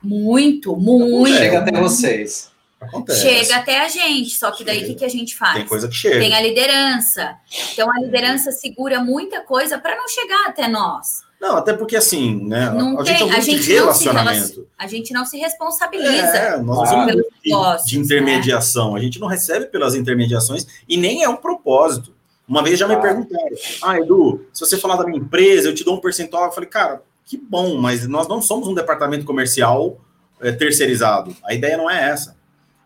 muito, 0.00 0.76
muito. 0.76 1.36
Chega 1.36 1.58
até 1.58 1.80
vocês. 1.80 2.50
Acontece. 2.80 3.20
Chega 3.22 3.56
até 3.56 3.80
a 3.84 3.88
gente, 3.88 4.30
só 4.30 4.52
que 4.52 4.62
daí 4.62 4.84
o 4.84 4.86
que, 4.86 4.94
que 4.94 5.04
a 5.04 5.08
gente 5.08 5.36
faz? 5.36 5.56
Tem 5.56 5.66
coisa 5.66 5.88
que 5.88 5.94
chega. 5.94 6.20
Tem 6.20 6.32
a 6.32 6.40
liderança. 6.40 7.36
Então 7.72 7.90
a 7.90 8.00
liderança 8.00 8.52
segura 8.52 9.02
muita 9.02 9.40
coisa 9.40 9.78
para 9.78 9.96
não 9.96 10.08
chegar 10.08 10.46
até 10.46 10.68
nós. 10.68 11.28
Não, 11.40 11.56
até 11.56 11.72
porque 11.72 11.96
assim, 11.96 12.44
né? 12.46 12.70
Não 12.70 13.00
a, 13.00 13.04
tem, 13.04 13.16
gente, 13.16 13.34
a 13.34 13.40
gente 13.40 13.72
relacionamento. 13.72 14.68
a 14.76 14.86
gente 14.86 15.12
não 15.12 15.24
se 15.24 15.38
responsabiliza. 15.38 16.12
É, 16.12 16.58
nós 16.58 16.92
ah, 16.92 17.06
de, 17.06 17.24
negócios, 17.46 17.88
de, 17.88 17.98
intermediação. 17.98 18.92
Né? 18.92 19.00
A 19.00 19.02
gente 19.02 19.18
não 19.18 19.26
recebe 19.26 19.66
pelas 19.66 19.94
intermediações 19.94 20.66
e 20.86 20.98
nem 20.98 21.22
é 21.22 21.28
um 21.28 21.36
propósito. 21.36 22.14
Uma 22.46 22.62
vez 22.62 22.78
já 22.78 22.86
me 22.86 22.96
perguntaram: 22.96 23.48
Ah, 23.82 23.98
Edu, 23.98 24.44
se 24.52 24.60
você 24.60 24.76
falar 24.76 24.96
da 24.96 25.04
minha 25.06 25.18
empresa, 25.18 25.68
eu 25.68 25.74
te 25.74 25.82
dou 25.82 25.96
um 25.96 26.00
percentual. 26.00 26.46
Eu 26.46 26.52
falei, 26.52 26.68
cara, 26.68 27.02
que 27.24 27.38
bom, 27.38 27.78
mas 27.78 28.06
nós 28.06 28.28
não 28.28 28.42
somos 28.42 28.68
um 28.68 28.74
departamento 28.74 29.24
comercial 29.24 29.98
é, 30.40 30.52
terceirizado. 30.52 31.34
A 31.44 31.54
ideia 31.54 31.78
não 31.78 31.88
é 31.88 32.10
essa. 32.10 32.36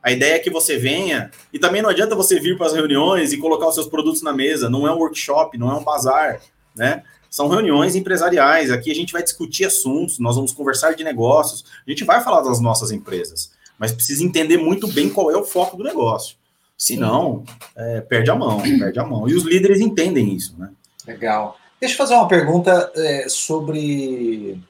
A 0.00 0.12
ideia 0.12 0.34
é 0.34 0.38
que 0.38 0.50
você 0.50 0.76
venha, 0.76 1.30
e 1.50 1.58
também 1.58 1.80
não 1.80 1.88
adianta 1.88 2.14
você 2.14 2.38
vir 2.38 2.58
para 2.58 2.66
as 2.66 2.74
reuniões 2.74 3.32
e 3.32 3.38
colocar 3.38 3.66
os 3.66 3.74
seus 3.74 3.88
produtos 3.88 4.20
na 4.20 4.34
mesa, 4.34 4.68
não 4.68 4.86
é 4.86 4.92
um 4.92 4.98
workshop, 4.98 5.56
não 5.56 5.70
é 5.70 5.74
um 5.74 5.82
bazar, 5.82 6.42
né? 6.76 7.02
São 7.34 7.48
reuniões 7.48 7.96
empresariais, 7.96 8.70
aqui 8.70 8.92
a 8.92 8.94
gente 8.94 9.12
vai 9.12 9.20
discutir 9.20 9.64
assuntos, 9.64 10.20
nós 10.20 10.36
vamos 10.36 10.52
conversar 10.52 10.94
de 10.94 11.02
negócios, 11.02 11.64
a 11.84 11.90
gente 11.90 12.04
vai 12.04 12.22
falar 12.22 12.42
das 12.42 12.60
nossas 12.60 12.92
empresas, 12.92 13.50
mas 13.76 13.90
precisa 13.90 14.22
entender 14.22 14.56
muito 14.56 14.86
bem 14.86 15.10
qual 15.10 15.32
é 15.32 15.36
o 15.36 15.42
foco 15.42 15.76
do 15.76 15.82
negócio. 15.82 16.36
Senão, 16.78 17.42
é, 17.74 18.00
perde 18.02 18.30
a 18.30 18.36
mão, 18.36 18.62
perde 18.78 19.00
a 19.00 19.04
mão. 19.04 19.28
E 19.28 19.34
os 19.34 19.42
líderes 19.42 19.80
entendem 19.80 20.32
isso, 20.32 20.54
né? 20.56 20.70
Legal. 21.04 21.58
Deixa 21.80 21.94
eu 21.94 21.98
fazer 21.98 22.14
uma 22.14 22.28
pergunta 22.28 22.92
é, 22.94 23.28
sobre 23.28 24.62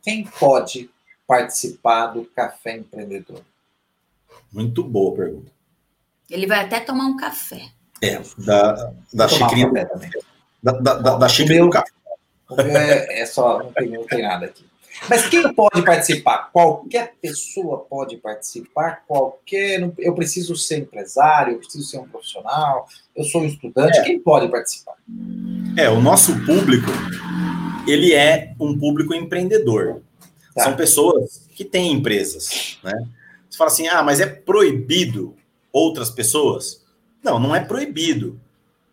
quem 0.00 0.24
pode 0.24 0.88
participar 1.26 2.06
do 2.06 2.24
Café 2.24 2.78
Empreendedor. 2.78 3.42
Muito 4.50 4.82
boa 4.82 5.14
pergunta. 5.14 5.52
Ele 6.30 6.46
vai 6.46 6.60
até 6.60 6.80
tomar 6.80 7.04
um 7.04 7.18
café. 7.18 7.68
É, 8.00 8.18
da, 8.38 8.94
da 9.12 9.28
xicrinha. 9.28 9.68
Um 9.68 9.74
também. 9.74 10.10
Da, 10.62 10.72
da, 10.72 10.94
da, 10.94 11.16
da 11.16 11.28
xícara 11.28 11.60
do 11.60 11.70
café. 11.70 11.90
É, 12.58 13.22
é, 13.22 13.26
só, 13.26 13.58
não 13.58 13.72
tem, 13.72 13.88
não 13.88 14.06
tem 14.06 14.22
nada 14.22 14.46
aqui. 14.46 14.64
Mas 15.08 15.28
quem 15.28 15.52
pode 15.54 15.82
participar? 15.82 16.50
Qualquer 16.52 17.14
pessoa 17.20 17.78
pode 17.78 18.16
participar, 18.18 19.02
qualquer. 19.06 19.90
Eu 19.98 20.14
preciso 20.14 20.54
ser 20.54 20.78
empresário, 20.78 21.54
eu 21.54 21.58
preciso 21.58 21.88
ser 21.88 21.98
um 21.98 22.06
profissional, 22.06 22.86
eu 23.16 23.24
sou 23.24 23.40
um 23.40 23.46
estudante, 23.46 23.98
é. 23.98 24.02
quem 24.02 24.20
pode 24.20 24.48
participar? 24.48 24.94
É, 25.76 25.88
o 25.88 26.00
nosso 26.00 26.34
público, 26.44 26.90
ele 27.86 28.14
é 28.14 28.54
um 28.60 28.78
público 28.78 29.14
empreendedor. 29.14 30.02
Tá. 30.54 30.64
São 30.64 30.76
pessoas 30.76 31.48
que 31.54 31.64
têm 31.64 31.92
empresas, 31.92 32.78
né? 32.84 32.92
Você 33.48 33.58
fala 33.58 33.70
assim, 33.70 33.88
ah, 33.88 34.02
mas 34.02 34.20
é 34.20 34.26
proibido 34.26 35.34
outras 35.72 36.10
pessoas? 36.10 36.82
Não, 37.22 37.38
não 37.38 37.54
é 37.54 37.60
proibido, 37.60 38.38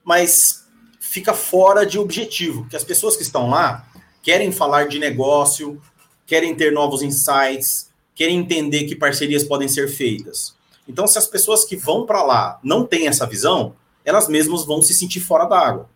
mas 0.03 0.65
fica 1.09 1.33
fora 1.33 1.85
de 1.85 1.97
objetivo, 1.97 2.67
que 2.69 2.75
as 2.75 2.83
pessoas 2.83 3.15
que 3.15 3.23
estão 3.23 3.49
lá 3.49 3.87
querem 4.21 4.51
falar 4.51 4.87
de 4.87 4.99
negócio, 4.99 5.81
querem 6.27 6.53
ter 6.53 6.71
novos 6.71 7.01
insights, 7.01 7.89
querem 8.13 8.37
entender 8.37 8.83
que 8.83 8.95
parcerias 8.95 9.43
podem 9.43 9.67
ser 9.67 9.89
feitas. 9.89 10.55
Então, 10.87 11.07
se 11.07 11.17
as 11.17 11.25
pessoas 11.25 11.65
que 11.65 11.75
vão 11.75 12.05
para 12.05 12.21
lá 12.21 12.59
não 12.63 12.85
têm 12.85 13.07
essa 13.07 13.25
visão, 13.25 13.73
elas 14.05 14.27
mesmas 14.27 14.65
vão 14.65 14.83
se 14.83 14.93
sentir 14.93 15.19
fora 15.19 15.45
d'água. 15.45 15.89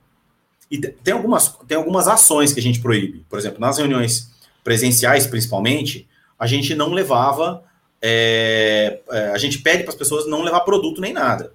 E 0.70 0.80
tem 0.80 1.14
algumas, 1.14 1.56
tem 1.68 1.78
algumas 1.78 2.08
ações 2.08 2.52
que 2.52 2.60
a 2.60 2.64
gente 2.64 2.80
proíbe. 2.80 3.24
Por 3.30 3.38
exemplo, 3.38 3.60
nas 3.60 3.78
reuniões 3.78 4.32
presenciais, 4.64 5.28
principalmente, 5.28 6.08
a 6.40 6.48
gente 6.48 6.74
não 6.74 6.92
levava 6.92 7.64
é, 8.02 9.00
é, 9.12 9.30
a 9.30 9.38
gente 9.38 9.60
pede 9.60 9.84
para 9.84 9.92
as 9.92 9.98
pessoas 9.98 10.28
não 10.28 10.42
levar 10.42 10.62
produto 10.62 11.00
nem 11.00 11.14
nada. 11.14 11.54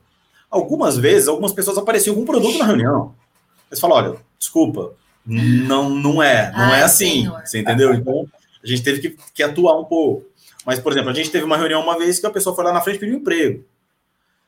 Algumas 0.48 0.96
vezes, 0.96 1.28
algumas 1.28 1.52
pessoas 1.52 1.76
apareciam 1.76 2.14
com 2.14 2.24
produto 2.24 2.56
na 2.56 2.64
reunião. 2.64 3.14
Eles 3.70 3.80
falam: 3.80 3.96
olha, 3.96 4.18
desculpa, 4.38 4.92
não, 5.24 5.90
não 5.90 6.22
é, 6.22 6.50
não 6.52 6.64
Ai, 6.64 6.80
é 6.80 6.84
assim. 6.84 7.22
Senhor. 7.22 7.42
Você 7.44 7.58
entendeu? 7.58 7.94
Então, 7.94 8.26
a 8.62 8.66
gente 8.66 8.82
teve 8.82 9.00
que, 9.00 9.16
que, 9.34 9.42
atuar 9.42 9.78
um 9.78 9.84
pouco. 9.84 10.24
Mas, 10.64 10.78
por 10.80 10.92
exemplo, 10.92 11.10
a 11.10 11.14
gente 11.14 11.30
teve 11.30 11.44
uma 11.44 11.56
reunião 11.56 11.82
uma 11.82 11.98
vez 11.98 12.18
que 12.18 12.26
a 12.26 12.30
pessoa 12.30 12.54
foi 12.54 12.64
lá 12.64 12.72
na 12.72 12.80
frente 12.80 12.98
pediu 12.98 13.14
um 13.14 13.18
emprego. 13.18 13.64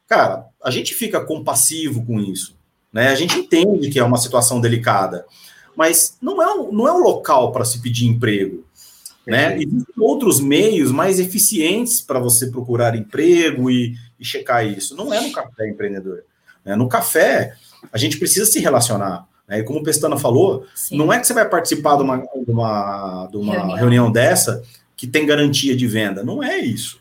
Cara, 0.09 0.47
a 0.63 0.71
gente 0.71 0.95
fica 0.95 1.25
compassivo 1.25 2.05
com 2.05 2.19
isso. 2.19 2.57
Né? 2.93 3.09
A 3.09 3.15
gente 3.15 3.39
entende 3.39 3.91
que 3.91 3.99
é 3.99 4.05
uma 4.05 4.19
situação 4.19 4.61
delicada. 4.61 5.25
Mas 5.77 6.19
não 6.21 6.43
é, 6.43 6.73
não 6.73 6.89
é 6.89 6.93
um 6.93 6.99
local 6.99 7.53
para 7.53 7.65
se 7.65 7.81
pedir 7.81 8.07
emprego. 8.07 8.65
Né? 9.27 9.55
Existem 9.55 9.95
outros 9.99 10.41
meios 10.41 10.91
mais 10.91 11.21
eficientes 11.21 12.01
para 12.01 12.19
você 12.19 12.49
procurar 12.49 12.97
emprego 12.97 13.71
e, 13.71 13.95
e, 14.19 14.25
checar 14.25 14.67
isso. 14.67 14.97
Não 14.97 15.15
é 15.15 15.21
no 15.21 15.33
café 15.33 15.69
empreendedor. 15.69 16.25
Né? 16.65 16.77
No 16.77 16.89
café, 16.89 17.55
a 17.93 17.99
gente 17.99 18.19
precisa 18.19 18.47
se 18.47 18.59
relacionar. 18.61 19.27
Né? 19.49 19.61
E 19.61 19.63
como 19.65 19.81
o 19.81 19.83
Pestana 19.83 20.17
falou, 20.17 20.67
Sim. 20.75 20.97
não 20.97 21.13
é 21.13 21.19
que 21.19 21.27
você 21.27 21.35
vai 21.35 21.49
participar 21.49 21.97
de 21.97 22.03
uma, 22.03 22.17
de 22.19 22.51
uma, 22.51 23.29
de 23.31 23.37
uma 23.37 23.53
reunião. 23.53 23.77
reunião. 23.77 24.13
dessa 24.13 24.63
que 24.97 25.07
tem 25.07 25.27
garantia 25.27 25.75
de 25.77 25.87
venda. 25.87 26.23
Não 26.23 26.43
é 26.43 26.59
isso. 26.59 27.01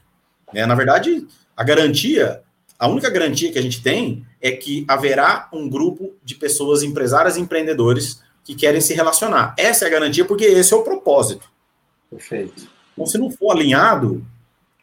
Né? 0.54 0.66
Na 0.66 0.76
verdade, 0.76 1.28
a 1.56 1.64
garantia, 1.64 2.42
a 2.78 2.88
única 2.88 3.10
garantia 3.10 3.52
que 3.52 3.60
a 3.60 3.62
gente 3.62 3.82
tem 3.82 4.26
é 4.42 4.52
que 4.52 4.86
haverá 4.88 5.50
um 5.52 5.70
grupo 5.70 6.14
de 6.24 6.36
pessoas 6.36 6.82
empresárias 6.82 7.36
e 7.36 7.42
empreendedores 7.42 8.22
que 8.44 8.56
querem 8.56 8.82
se 8.82 8.94
relacionar. 8.94 9.54
Essa 9.58 9.86
é 9.86 9.88
a 9.88 9.92
garantia, 9.92 10.26
porque 10.26 10.46
esse 10.46 10.74
é 10.74 10.78
o 10.78 10.82
propósito. 10.82 11.50
Perfeito. 12.10 12.68
Então, 12.94 13.06
se 13.06 13.18
não 13.18 13.30
for 13.30 13.52
alinhado, 13.52 14.26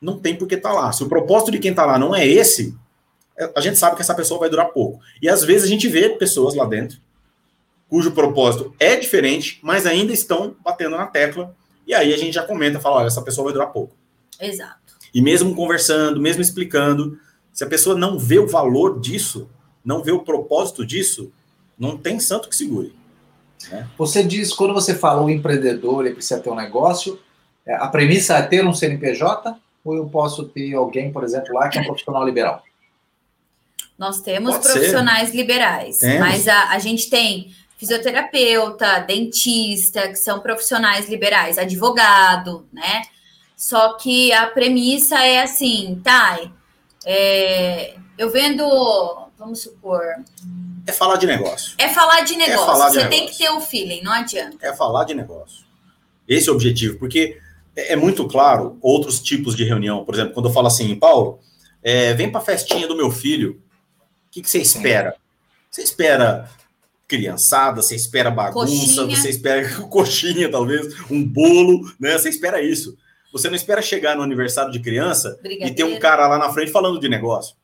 não 0.00 0.18
tem 0.18 0.36
por 0.36 0.46
que 0.46 0.54
estar 0.54 0.70
tá 0.70 0.74
lá. 0.74 0.92
Se 0.92 1.02
o 1.02 1.08
propósito 1.08 1.50
de 1.50 1.58
quem 1.58 1.70
está 1.70 1.84
lá 1.84 1.98
não 1.98 2.14
é 2.14 2.26
esse, 2.26 2.76
a 3.54 3.60
gente 3.60 3.78
sabe 3.78 3.96
que 3.96 4.02
essa 4.02 4.14
pessoa 4.14 4.40
vai 4.40 4.48
durar 4.48 4.68
pouco. 4.68 5.00
E 5.20 5.28
às 5.28 5.44
vezes 5.44 5.64
a 5.64 5.70
gente 5.70 5.88
vê 5.88 6.10
pessoas 6.10 6.54
lá 6.54 6.64
dentro 6.64 6.98
cujo 7.88 8.12
propósito 8.12 8.74
é 8.78 8.96
diferente, 8.96 9.58
mas 9.62 9.86
ainda 9.86 10.12
estão 10.12 10.56
batendo 10.62 10.96
na 10.96 11.06
tecla. 11.06 11.54
E 11.86 11.94
aí 11.94 12.12
a 12.12 12.16
gente 12.16 12.34
já 12.34 12.42
comenta, 12.42 12.80
fala, 12.80 12.96
olha, 12.96 13.06
essa 13.06 13.22
pessoa 13.22 13.44
vai 13.44 13.52
durar 13.52 13.72
pouco. 13.72 13.94
Exato. 14.40 14.96
E 15.14 15.22
mesmo 15.22 15.54
conversando, 15.54 16.20
mesmo 16.20 16.42
explicando, 16.42 17.18
se 17.52 17.64
a 17.64 17.66
pessoa 17.66 17.96
não 17.96 18.18
vê 18.18 18.38
o 18.38 18.46
valor 18.46 19.00
disso, 19.00 19.48
não 19.84 20.02
vê 20.02 20.10
o 20.10 20.24
propósito 20.24 20.84
disso, 20.84 21.32
não 21.78 21.96
tem 21.96 22.18
santo 22.18 22.48
que 22.48 22.56
segure. 22.56 22.94
Né? 23.70 23.88
Você 23.96 24.22
diz, 24.22 24.52
quando 24.52 24.74
você 24.74 24.94
fala 24.94 25.22
o 25.22 25.30
empreendedor, 25.30 26.04
ele 26.04 26.14
precisa 26.14 26.40
ter 26.40 26.50
um 26.50 26.56
negócio, 26.56 27.18
é, 27.64 27.74
a 27.74 27.86
premissa 27.86 28.36
é 28.36 28.42
ter 28.42 28.66
um 28.66 28.74
CNPJ 28.74 29.56
ou 29.84 29.94
eu 29.94 30.06
posso 30.06 30.44
ter 30.46 30.74
alguém, 30.74 31.12
por 31.12 31.22
exemplo, 31.22 31.54
lá 31.54 31.68
que 31.68 31.78
é 31.78 31.80
um 31.80 31.86
profissional 31.86 32.24
liberal? 32.24 32.62
Nós 33.98 34.20
temos 34.20 34.52
Pode 34.52 34.68
profissionais 34.68 35.30
ser. 35.30 35.36
liberais, 35.36 35.98
temos. 35.98 36.20
mas 36.20 36.48
a, 36.48 36.70
a 36.70 36.78
gente 36.78 37.08
tem 37.08 37.54
fisioterapeuta, 37.78 39.00
dentista, 39.00 40.08
que 40.08 40.16
são 40.16 40.40
profissionais 40.40 41.08
liberais, 41.08 41.58
advogado, 41.58 42.66
né? 42.72 43.02
Só 43.56 43.94
que 43.94 44.32
a 44.32 44.46
premissa 44.46 45.18
é 45.24 45.42
assim, 45.42 46.00
tá? 46.02 46.38
É, 47.04 47.94
eu 48.18 48.30
vendo, 48.30 48.64
vamos 49.38 49.60
supor, 49.62 50.02
é 50.86 50.92
falar 50.92 51.16
de 51.16 51.26
negócio. 51.26 51.74
É 51.78 51.88
falar 51.88 52.20
de 52.20 52.36
negócio. 52.36 52.62
É 52.62 52.66
falar 52.66 52.88
de 52.88 52.92
Você 52.92 52.98
negócio. 52.98 53.18
tem 53.18 53.28
que 53.28 53.36
ter 53.38 53.50
o 53.50 53.56
um 53.56 53.60
feeling, 53.60 54.02
não 54.02 54.12
adianta. 54.12 54.56
É 54.64 54.72
falar 54.72 55.04
de 55.04 55.14
negócio. 55.14 55.66
Esse 56.28 56.48
é 56.48 56.52
o 56.52 56.54
objetivo, 56.54 56.98
porque 56.98 57.38
é, 57.74 57.94
é 57.94 57.96
muito 57.96 58.26
claro 58.28 58.78
outros 58.80 59.20
tipos 59.20 59.56
de 59.56 59.64
reunião. 59.64 60.04
Por 60.04 60.14
exemplo, 60.14 60.32
quando 60.32 60.46
eu 60.46 60.52
falo 60.52 60.68
assim, 60.68 60.94
Paulo, 60.94 61.40
é, 61.82 62.14
vem 62.14 62.30
para 62.30 62.40
a 62.40 62.44
festinha 62.44 62.86
do 62.86 62.96
meu 62.96 63.10
filho, 63.10 63.60
que, 64.36 64.42
que 64.42 64.50
você 64.50 64.58
espera? 64.58 65.16
Você 65.70 65.82
espera 65.82 66.50
criançada, 67.08 67.80
você 67.80 67.94
espera 67.94 68.30
bagunça, 68.30 68.66
coxinha. 68.66 69.16
você 69.16 69.30
espera 69.30 69.68
coxinha, 69.88 70.50
talvez, 70.50 70.94
um 71.10 71.24
bolo, 71.24 71.90
né? 71.98 72.18
Você 72.18 72.28
espera 72.28 72.60
isso. 72.60 72.96
Você 73.32 73.48
não 73.48 73.56
espera 73.56 73.80
chegar 73.80 74.14
no 74.16 74.22
aniversário 74.22 74.70
de 74.70 74.80
criança 74.80 75.38
e 75.44 75.70
ter 75.70 75.84
um 75.84 75.98
cara 75.98 76.26
lá 76.26 76.38
na 76.38 76.52
frente 76.52 76.70
falando 76.70 77.00
de 77.00 77.08
negócio. 77.08 77.56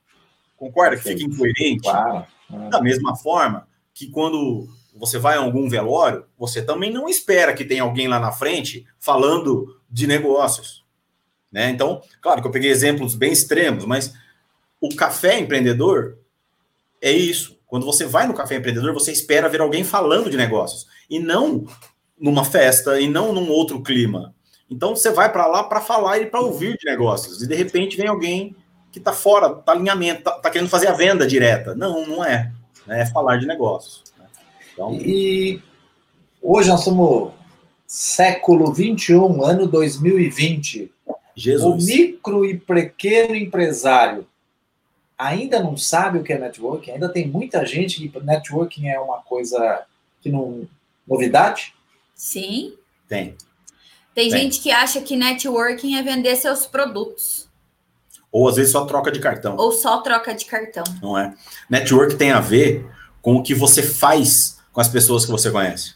Concorda 0.57 0.97
que 0.97 1.03
fica 1.03 1.23
incoerente? 1.23 1.83
Claro. 1.83 2.27
Da 2.71 2.81
mesma 2.81 3.17
forma 3.17 3.67
que 3.95 4.09
quando 4.09 4.69
você 4.95 5.19
vai 5.19 5.37
a 5.37 5.41
algum 5.41 5.69
velório, 5.69 6.25
você 6.39 6.63
também 6.63 6.91
não 6.91 7.09
espera 7.09 7.55
que 7.55 7.65
tenha 7.65 7.83
alguém 7.83 8.09
lá 8.09 8.19
na 8.19 8.33
frente 8.33 8.87
falando 8.99 9.81
de 9.91 10.07
negócios. 10.07 10.85
Né? 11.51 11.71
Então, 11.71 12.03
claro 12.21 12.41
que 12.41 12.49
eu 12.49 12.53
peguei 12.53 12.71
exemplos 12.71 13.15
bem 13.15 13.33
extremos, 13.33 13.85
mas 13.85 14.15
o 14.81 14.95
café 14.95 15.39
empreendedor 15.39 16.19
é 17.03 17.11
isso. 17.11 17.59
Quando 17.67 17.85
você 17.85 18.07
vai 18.07 18.27
no 18.27 18.35
café 18.35 18.57
empreendedor, 18.57 18.95
você 18.95 19.11
espera 19.11 19.49
ver 19.49 19.61
alguém 19.61 19.83
falando 19.83 20.31
de 20.31 20.37
negócios 20.37 20.87
e 21.11 21.19
não 21.19 21.67
numa 22.19 22.45
festa 22.45 23.01
e 23.01 23.09
não 23.09 23.33
num 23.33 23.51
outro 23.51 23.83
clima. 23.83 24.33
Então 24.71 24.95
você 24.95 25.11
vai 25.11 25.31
para 25.33 25.47
lá 25.47 25.65
para 25.65 25.81
falar 25.81 26.19
e 26.19 26.27
para 26.27 26.41
ouvir 26.41 26.79
de 26.79 26.87
negócios. 26.87 27.43
E 27.43 27.49
de 27.49 27.55
repente 27.55 27.97
vem 27.97 28.07
alguém 28.07 28.55
que 28.93 28.99
está 28.99 29.13
fora, 29.13 29.59
está 29.59 29.73
alinhamento, 29.73 30.21
está 30.21 30.33
tá 30.33 30.51
querendo 30.51 30.69
fazer 30.69 30.87
a 30.87 30.93
venda 30.93 31.27
direta. 31.27 31.75
Não, 31.75 32.07
não 32.07 32.25
é. 32.25 32.53
É 32.89 33.05
falar 33.07 33.39
de 33.39 33.47
negócios. 33.47 34.05
Então... 34.73 34.95
E 34.95 35.61
hoje 36.41 36.69
nós 36.69 36.81
somos 36.81 37.33
século 37.87 38.73
21, 38.73 39.45
ano 39.45 39.67
2020. 39.67 40.93
Jesus. 41.35 41.83
O 41.83 41.87
micro 41.87 42.45
e 42.45 42.59
pequeno 42.59 43.35
empresário 43.35 44.27
ainda 45.23 45.63
não 45.63 45.77
sabe 45.77 46.19
o 46.19 46.23
que 46.23 46.33
é 46.33 46.39
networking? 46.39 46.93
Ainda 46.93 47.09
tem 47.09 47.27
muita 47.27 47.65
gente 47.65 48.07
que 48.09 48.21
networking 48.21 48.89
é 48.89 48.99
uma 48.99 49.19
coisa 49.19 49.85
que 50.21 50.31
não. 50.31 50.69
novidade? 51.07 51.75
Sim. 52.15 52.75
Tem. 53.09 53.37
Tem, 54.15 54.29
tem 54.29 54.31
gente 54.31 54.61
que 54.61 54.71
acha 54.71 55.01
que 55.01 55.17
networking 55.17 55.97
é 55.97 56.03
vender 56.03 56.37
seus 56.37 56.67
produtos. 56.67 57.49
Ou 58.31 58.49
às 58.49 58.57
vezes 58.57 58.73
só 58.73 58.85
troca 58.85 59.11
de 59.11 59.21
cartão. 59.21 59.57
Ou 59.57 59.73
só 59.73 60.01
troca 60.01 60.35
de 60.35 60.45
cartão. 60.45 60.85
Não 61.01 61.17
é? 61.17 61.35
Network 61.69 62.17
tem 62.17 62.31
a 62.31 62.41
ver 62.41 62.87
com 63.21 63.37
o 63.37 63.43
que 63.43 63.55
você 63.55 63.83
faz 63.83 64.59
com 64.73 64.81
as 64.81 64.89
pessoas 64.89 65.25
que 65.25 65.31
você 65.31 65.51
conhece. 65.51 65.95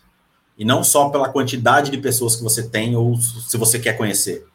E 0.56 0.64
não 0.64 0.84
só 0.84 1.08
pela 1.08 1.28
quantidade 1.28 1.90
de 1.90 1.98
pessoas 1.98 2.36
que 2.36 2.42
você 2.42 2.68
tem 2.68 2.94
ou 2.94 3.16
se 3.16 3.56
você 3.56 3.78
quer 3.78 3.96
conhecer. 3.96 4.46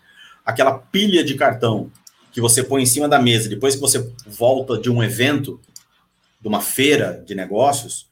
Aquela 0.46 0.78
pilha 0.78 1.24
de 1.24 1.36
cartão 1.36 1.92
que 2.32 2.42
você 2.42 2.64
põe 2.64 2.84
em 2.84 2.86
cima 2.86 3.08
da 3.08 3.20
mesa 3.20 3.50
depois 3.50 3.76
que 3.76 3.82
você 3.82 4.12
volta 4.26 4.78
de 4.78 4.90
um 4.90 5.04
evento, 5.04 5.60
de 6.40 6.48
uma 6.48 6.62
feira 6.62 7.24
de 7.26 7.36
negócios, 7.36 8.10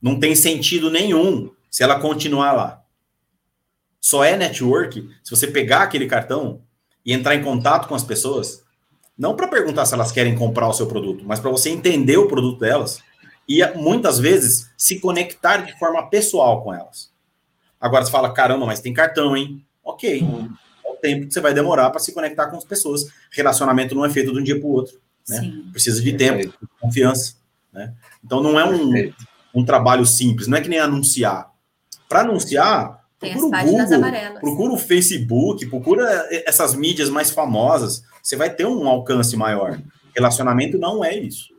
não 0.00 0.18
tem 0.18 0.34
sentido 0.34 0.90
nenhum 0.90 1.50
se 1.70 1.82
ela 1.82 1.98
continuar 1.98 2.52
lá. 2.52 2.82
Só 4.00 4.22
é 4.22 4.36
network 4.36 5.08
se 5.22 5.30
você 5.30 5.46
pegar 5.46 5.82
aquele 5.82 6.06
cartão 6.06 6.60
e 7.04 7.12
entrar 7.12 7.34
em 7.34 7.42
contato 7.42 7.88
com 7.88 7.94
as 7.94 8.04
pessoas, 8.04 8.62
não 9.16 9.34
para 9.34 9.48
perguntar 9.48 9.86
se 9.86 9.94
elas 9.94 10.12
querem 10.12 10.34
comprar 10.34 10.68
o 10.68 10.74
seu 10.74 10.86
produto, 10.86 11.24
mas 11.24 11.40
para 11.40 11.50
você 11.50 11.70
entender 11.70 12.16
o 12.16 12.28
produto 12.28 12.60
delas 12.60 13.00
e 13.48 13.64
muitas 13.74 14.18
vezes 14.18 14.70
se 14.76 15.00
conectar 15.00 15.58
de 15.58 15.78
forma 15.78 16.08
pessoal 16.08 16.62
com 16.62 16.72
elas. 16.72 17.12
Agora 17.80 18.04
você 18.04 18.10
fala, 18.10 18.32
caramba, 18.32 18.66
mas 18.66 18.80
tem 18.80 18.92
cartão, 18.92 19.36
hein? 19.36 19.64
Ok. 19.82 20.22
Tempo 21.04 21.26
que 21.26 21.34
você 21.34 21.40
vai 21.42 21.52
demorar 21.52 21.90
para 21.90 22.00
se 22.00 22.14
conectar 22.14 22.46
com 22.46 22.56
as 22.56 22.64
pessoas. 22.64 23.06
Relacionamento 23.30 23.94
não 23.94 24.06
é 24.06 24.08
feito 24.08 24.32
de 24.32 24.40
um 24.40 24.42
dia 24.42 24.58
para 24.58 24.66
o 24.66 24.72
outro. 24.72 24.98
Né? 25.28 25.52
Precisa 25.70 26.00
de 26.00 26.14
tempo, 26.14 26.38
de 26.38 26.68
confiança. 26.80 27.34
Né? 27.70 27.92
Então 28.24 28.42
não 28.42 28.58
é 28.58 28.64
um, 28.64 29.12
um 29.54 29.62
trabalho 29.66 30.06
simples, 30.06 30.48
não 30.48 30.56
é 30.56 30.62
que 30.62 30.68
nem 30.70 30.78
anunciar. 30.78 31.50
Para 32.08 32.20
anunciar, 32.20 33.04
procura 33.20 33.44
o 33.44 33.50
Google, 33.50 34.40
procura 34.40 34.72
o 34.72 34.78
Facebook, 34.78 35.66
procura 35.66 36.26
essas 36.46 36.74
mídias 36.74 37.10
mais 37.10 37.30
famosas, 37.30 38.02
você 38.22 38.34
vai 38.34 38.48
ter 38.48 38.64
um 38.64 38.88
alcance 38.88 39.36
maior. 39.36 39.78
Relacionamento 40.16 40.78
não 40.78 41.04
é 41.04 41.14
isso. 41.14 41.52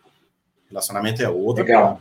Relacionamento 0.71 1.21
é 1.21 1.29
outra. 1.29 1.63
Legal. 1.63 1.99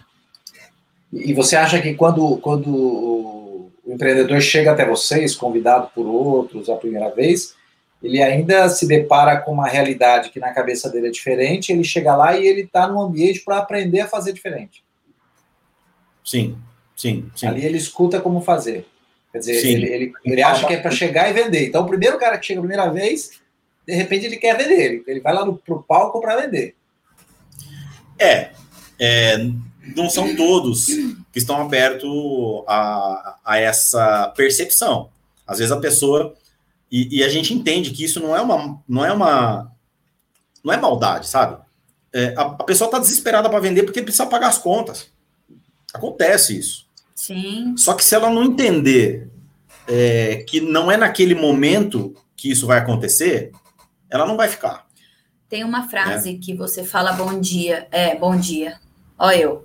E 1.12 1.34
você 1.34 1.56
acha 1.56 1.78
que 1.78 1.92
quando, 1.92 2.38
quando 2.38 3.43
o 3.86 3.92
empreendedor 3.92 4.40
chega 4.40 4.72
até 4.72 4.86
vocês, 4.86 5.34
convidado 5.34 5.90
por 5.94 6.06
outros 6.06 6.68
a 6.68 6.76
primeira 6.76 7.10
vez, 7.10 7.54
ele 8.02 8.22
ainda 8.22 8.68
se 8.68 8.86
depara 8.86 9.40
com 9.40 9.52
uma 9.52 9.66
realidade 9.66 10.30
que 10.30 10.40
na 10.40 10.52
cabeça 10.52 10.90
dele 10.90 11.08
é 11.08 11.10
diferente, 11.10 11.72
ele 11.72 11.84
chega 11.84 12.14
lá 12.14 12.36
e 12.36 12.46
ele 12.46 12.62
está 12.62 12.86
no 12.86 13.00
ambiente 13.00 13.40
para 13.40 13.58
aprender 13.58 14.00
a 14.00 14.08
fazer 14.08 14.32
diferente. 14.32 14.84
Sim, 16.24 16.56
sim, 16.96 17.30
sim. 17.34 17.46
Ali 17.46 17.64
ele 17.64 17.78
escuta 17.78 18.20
como 18.20 18.40
fazer. 18.40 18.86
Quer 19.32 19.38
dizer, 19.38 19.66
ele, 19.66 19.86
ele, 19.86 20.12
ele, 20.24 20.42
acha 20.42 20.66
que 20.66 20.74
é 20.74 20.76
para 20.76 20.90
chegar 20.90 21.28
e 21.28 21.32
vender. 21.32 21.66
Então, 21.66 21.82
o 21.82 21.88
primeiro 21.88 22.18
cara 22.18 22.38
que 22.38 22.46
chega 22.46 22.60
a 22.60 22.62
primeira 22.62 22.88
vez, 22.90 23.40
de 23.86 23.94
repente 23.94 24.26
ele 24.26 24.36
quer 24.36 24.56
vender. 24.56 24.80
Ele, 24.80 25.04
ele 25.06 25.20
vai 25.20 25.34
lá 25.34 25.44
no, 25.44 25.56
pro 25.56 25.82
palco 25.82 26.20
para 26.20 26.40
vender. 26.40 26.74
É, 28.18 28.50
é, 28.98 29.50
não 29.96 30.08
são 30.08 30.36
todos 30.36 30.86
que 31.34 31.40
estão 31.40 31.60
abertos 31.60 32.08
a, 32.68 33.38
a 33.44 33.58
essa 33.58 34.32
percepção. 34.36 35.10
Às 35.44 35.58
vezes 35.58 35.72
a 35.72 35.80
pessoa 35.80 36.32
e, 36.88 37.18
e, 37.18 37.24
a 37.24 37.28
gente 37.28 37.52
entende 37.52 37.90
que 37.90 38.04
isso 38.04 38.20
não 38.20 38.36
é 38.36 38.40
uma 38.40 38.80
não 38.88 39.04
é 39.04 39.12
uma 39.12 39.72
não 40.62 40.72
é 40.72 40.76
maldade, 40.76 41.26
sabe? 41.26 41.60
É, 42.12 42.34
a, 42.36 42.42
a, 42.42 42.62
pessoa 42.62 42.86
está 42.86 43.00
desesperada 43.00 43.50
para 43.50 43.58
vender 43.58 43.82
porque 43.82 44.00
precisa 44.00 44.26
pagar 44.26 44.46
as 44.46 44.58
contas. 44.58 45.10
Acontece 45.92 46.56
isso. 46.56 46.86
Sim. 47.16 47.74
Só 47.76 47.94
que 47.94 48.04
se 48.04 48.14
ela 48.14 48.30
não 48.30 48.44
entender 48.44 49.28
é, 49.88 50.44
que 50.48 50.60
não 50.60 50.88
é 50.88 50.96
naquele 50.96 51.34
momento 51.34 52.14
que 52.36 52.48
isso 52.48 52.64
vai 52.64 52.78
acontecer, 52.78 53.50
ela 54.08 54.24
não 54.24 54.36
vai 54.36 54.46
ficar. 54.46 54.86
Tem 55.48 55.64
uma 55.64 55.88
frase 55.88 56.36
é. 56.36 56.38
que 56.38 56.54
você 56.54 56.84
fala 56.84 57.12
bom 57.12 57.40
dia, 57.40 57.88
é 57.90 58.14
bom 58.14 58.36
dia. 58.36 58.78
Ó 59.18 59.32
eu, 59.32 59.64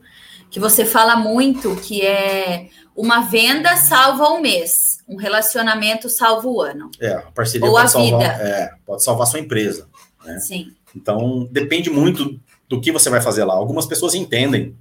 que 0.50 0.60
você 0.60 0.86
fala 0.86 1.16
muito 1.16 1.76
que 1.76 2.02
é 2.02 2.70
uma 2.96 3.22
venda 3.22 3.76
salva 3.78 4.30
um 4.30 4.42
mês, 4.42 4.74
um 5.08 5.16
relacionamento 5.16 6.10
salva 6.10 6.48
o 6.48 6.62
ano. 6.62 6.90
É, 7.00 7.14
a 7.14 7.32
parceria 7.32 7.68
Ou 7.68 7.74
pode 7.74 7.86
a 7.86 7.90
salvar, 7.90 8.20
vida. 8.20 8.44
É, 8.44 8.72
pode 8.86 9.04
salvar 9.04 9.28
sua 9.28 9.40
empresa. 9.40 9.88
Né? 10.26 10.40
Sim. 10.40 10.74
Então 10.96 11.48
depende 11.52 11.90
muito 11.90 12.40
do 12.68 12.82
que 12.82 12.92
você 12.92 13.10
vai 13.10 13.22
fazer 13.22 13.44
lá. 13.44 13.54
Algumas 13.54 13.86
pessoas 13.86 14.14
entendem 14.14 14.76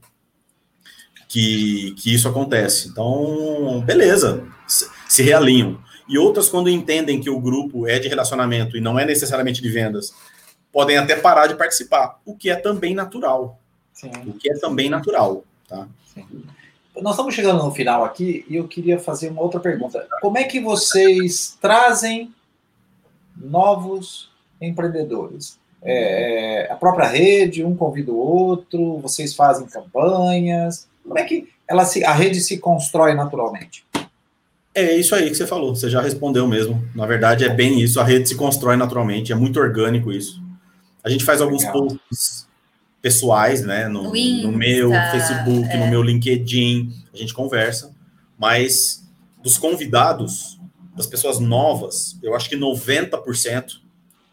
que, 1.29 1.95
que 1.99 2.13
isso 2.13 2.27
acontece. 2.27 2.89
Então, 2.89 3.83
beleza, 3.85 4.45
se 4.67 5.23
realinham. 5.23 5.79
E 6.09 6.17
outras, 6.19 6.49
quando 6.49 6.71
entendem 6.71 7.21
que 7.21 7.29
o 7.29 7.39
grupo 7.39 7.87
é 7.87 7.99
de 7.99 8.09
relacionamento 8.09 8.77
e 8.77 8.81
não 8.81 8.99
é 8.99 9.05
necessariamente 9.05 9.61
de 9.61 9.69
vendas, 9.69 10.13
podem 10.73 10.97
até 10.97 11.15
parar 11.17 11.47
de 11.47 11.55
participar, 11.55 12.19
o 12.25 12.35
que 12.35 12.49
é 12.49 12.57
também 12.57 12.95
natural. 12.95 13.61
Sim. 13.93 14.11
O 14.27 14.33
que 14.33 14.51
é 14.51 14.55
também 14.55 14.89
natural, 14.89 15.45
tá? 15.69 15.87
Sim. 16.15 16.25
Nós 17.01 17.13
estamos 17.13 17.35
chegando 17.35 17.63
no 17.63 17.71
final 17.71 18.05
aqui 18.05 18.45
e 18.49 18.57
eu 18.57 18.67
queria 18.67 18.99
fazer 18.99 19.29
uma 19.29 19.43
outra 19.43 19.61
pergunta. 19.61 20.05
Como 20.21 20.37
é 20.37 20.45
que 20.45 20.59
vocês 20.59 21.57
trazem 21.61 22.35
novos 23.37 24.31
empreendedores? 24.61 25.59
É, 25.81 26.67
é 26.67 26.73
a 26.73 26.75
própria 26.75 27.07
rede, 27.07 27.65
um 27.65 27.77
convida 27.77 28.11
o 28.11 28.17
outro, 28.17 28.99
vocês 28.99 29.35
fazem 29.35 29.67
campanhas. 29.69 30.89
Como 31.05 31.17
é 31.17 31.23
que 31.23 31.49
ela 31.69 31.85
se, 31.85 32.05
a 32.05 32.13
rede 32.13 32.41
se 32.41 32.59
constrói 32.59 33.15
naturalmente? 33.15 33.87
É 34.75 34.95
isso 34.95 35.15
aí 35.15 35.29
que 35.29 35.37
você 35.37 35.47
falou, 35.47 35.75
você 35.75 35.89
já 35.89 36.01
respondeu 36.01 36.47
mesmo. 36.49 36.83
Na 36.95 37.07
verdade, 37.07 37.45
é 37.45 37.49
bem 37.49 37.81
isso. 37.81 38.01
A 38.01 38.05
rede 38.05 38.29
se 38.29 38.35
constrói 38.35 38.77
naturalmente, 38.77 39.33
é 39.33 39.37
muito 39.37 39.61
orgânico 39.61 40.11
isso. 40.11 40.43
A 41.05 41.09
gente 41.09 41.25
faz 41.25 41.41
alguns 41.41 41.63
Legal. 41.63 41.87
posts 41.87 42.48
pessoais, 43.01 43.63
né? 43.63 43.89
No, 43.89 44.05
no, 44.05 44.17
Insta, 44.17 44.49
no 44.49 44.53
meu 44.57 44.91
Facebook, 44.91 45.69
é. 45.71 45.77
no 45.77 45.89
meu 45.89 46.03
LinkedIn, 46.03 46.93
a 47.13 47.17
gente 47.17 47.33
conversa. 47.33 47.95
Mas 48.37 49.09
dos 49.43 49.57
convidados, 49.59 50.59
das 50.97 51.07
pessoas 51.07 51.39
novas, 51.39 52.19
eu 52.23 52.35
acho 52.35 52.49
que 52.49 52.57
90% 52.57 53.81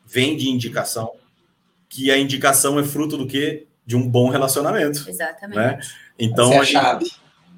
vem 0.06 0.36
de 0.36 0.50
indicação, 0.50 1.12
que 1.90 2.12
a 2.12 2.18
indicação 2.18 2.80
é 2.80 2.84
fruto 2.84 3.18
do 3.18 3.28
quê? 3.28 3.68
De 3.86 3.96
um 3.96 4.08
bom 4.08 4.30
relacionamento. 4.30 5.08
Exatamente. 5.08 5.58
Né? 5.58 5.80
Então, 6.18 6.52
Essa 6.54 6.56
é 6.56 6.60
a, 6.60 6.66
chave. 6.66 7.06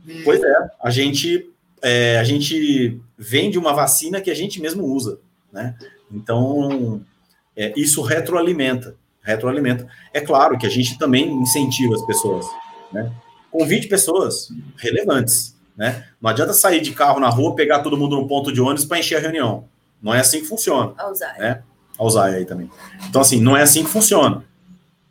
Gente, 0.05 0.23
pois 0.23 0.43
é, 0.43 0.55
a 0.81 0.89
gente, 0.89 1.49
é, 1.81 2.19
a 2.19 2.23
gente 2.23 2.99
vende 3.17 3.57
uma 3.57 3.73
vacina 3.73 4.21
que 4.21 4.29
a 4.29 4.35
gente 4.35 4.61
mesmo 4.61 4.83
usa, 4.85 5.19
né? 5.51 5.75
Então, 6.11 7.01
é, 7.55 7.73
isso 7.75 8.01
retroalimenta, 8.01 8.95
retroalimenta. 9.27 9.87
É 10.13 10.21
claro 10.21 10.57
que 10.57 10.65
a 10.65 10.69
gente 10.69 10.97
também 10.97 11.31
incentiva 11.31 11.95
as 11.95 12.05
pessoas, 12.05 12.45
né? 12.91 13.11
Convide 13.51 13.87
pessoas 13.87 14.49
relevantes, 14.77 15.55
né? 15.75 16.05
Não 16.21 16.29
adianta 16.29 16.53
sair 16.53 16.81
de 16.81 16.91
carro 16.91 17.19
na 17.19 17.29
rua, 17.29 17.55
pegar 17.55 17.79
todo 17.79 17.97
mundo 17.97 18.15
no 18.15 18.27
ponto 18.27 18.51
de 18.51 18.61
ônibus 18.61 18.85
para 18.85 18.99
encher 18.99 19.17
a 19.17 19.21
reunião. 19.21 19.65
Não 20.01 20.13
é 20.13 20.19
assim 20.19 20.39
que 20.41 20.47
funciona. 20.47 20.93
Alzheimer. 20.97 21.39
Né? 21.39 21.63
Alzheimer 21.97 22.35
aí 22.35 22.45
também. 22.45 22.69
Então, 23.09 23.21
assim, 23.21 23.41
não 23.41 23.55
é 23.57 23.63
assim 23.63 23.83
que 23.83 23.89
funciona. 23.89 24.43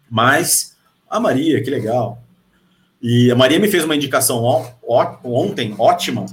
Mas, 0.09 0.77
a 1.11 1.19
Maria, 1.19 1.63
que 1.63 1.71
legal. 1.71 2.23
E 3.03 3.31
a 3.31 3.35
Maria 3.35 3.59
me 3.59 3.69
fez 3.69 3.85
uma 3.85 3.97
indicação 3.97 4.43
ó, 4.43 4.67
ó, 4.87 5.17
ontem, 5.25 5.75
ótima. 5.79 6.25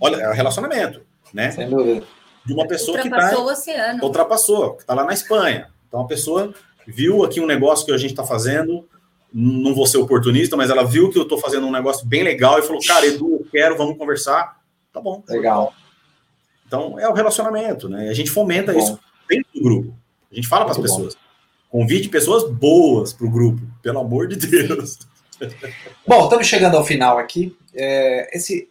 Olha, 0.00 0.16
é 0.16 0.28
o 0.28 0.32
relacionamento, 0.32 1.02
né? 1.32 1.50
Sem 1.50 1.68
dúvida. 1.68 2.04
De 2.44 2.54
uma 2.54 2.66
pessoa 2.66 2.98
que 2.98 3.10
tá, 3.10 3.38
o 3.38 3.44
oceano. 3.44 4.02
Ultrapassou, 4.02 4.74
que 4.74 4.82
está 4.82 4.94
lá 4.94 5.04
na 5.04 5.12
Espanha. 5.12 5.68
Então, 5.86 6.00
a 6.00 6.06
pessoa 6.06 6.54
viu 6.88 7.22
aqui 7.22 7.38
um 7.38 7.46
negócio 7.46 7.84
que 7.84 7.92
a 7.92 7.98
gente 7.98 8.10
está 8.10 8.24
fazendo, 8.24 8.88
não 9.32 9.74
vou 9.74 9.86
ser 9.86 9.98
oportunista, 9.98 10.56
mas 10.56 10.70
ela 10.70 10.84
viu 10.84 11.10
que 11.10 11.18
eu 11.18 11.24
estou 11.24 11.38
fazendo 11.38 11.66
um 11.66 11.70
negócio 11.70 12.06
bem 12.06 12.22
legal 12.22 12.58
e 12.58 12.62
falou, 12.62 12.80
cara, 12.84 13.06
Edu, 13.06 13.34
eu 13.34 13.46
quero, 13.50 13.76
vamos 13.76 13.98
conversar. 13.98 14.58
Tá 14.90 15.00
bom. 15.00 15.22
Legal. 15.28 15.74
Então, 16.66 16.98
é 16.98 17.06
o 17.08 17.12
relacionamento, 17.12 17.88
né? 17.88 18.08
A 18.08 18.14
gente 18.14 18.30
fomenta 18.30 18.74
isso 18.74 18.98
dentro 19.28 19.48
do 19.54 19.62
grupo. 19.62 19.94
A 20.32 20.34
gente 20.34 20.48
fala 20.48 20.64
para 20.64 20.72
as 20.72 20.78
pessoas. 20.78 21.14
Bom. 21.14 21.20
Convide 21.80 22.08
pessoas 22.08 22.50
boas 22.50 23.12
para 23.12 23.26
o 23.26 23.30
grupo, 23.30 23.60
pelo 23.82 24.00
amor 24.00 24.26
de 24.26 24.36
Deus. 24.36 24.98
Bom, 26.06 26.24
estamos 26.24 26.46
chegando 26.46 26.76
ao 26.76 26.84
final 26.84 27.18
aqui. 27.18 27.54
É, 27.74 28.34
esse, 28.34 28.70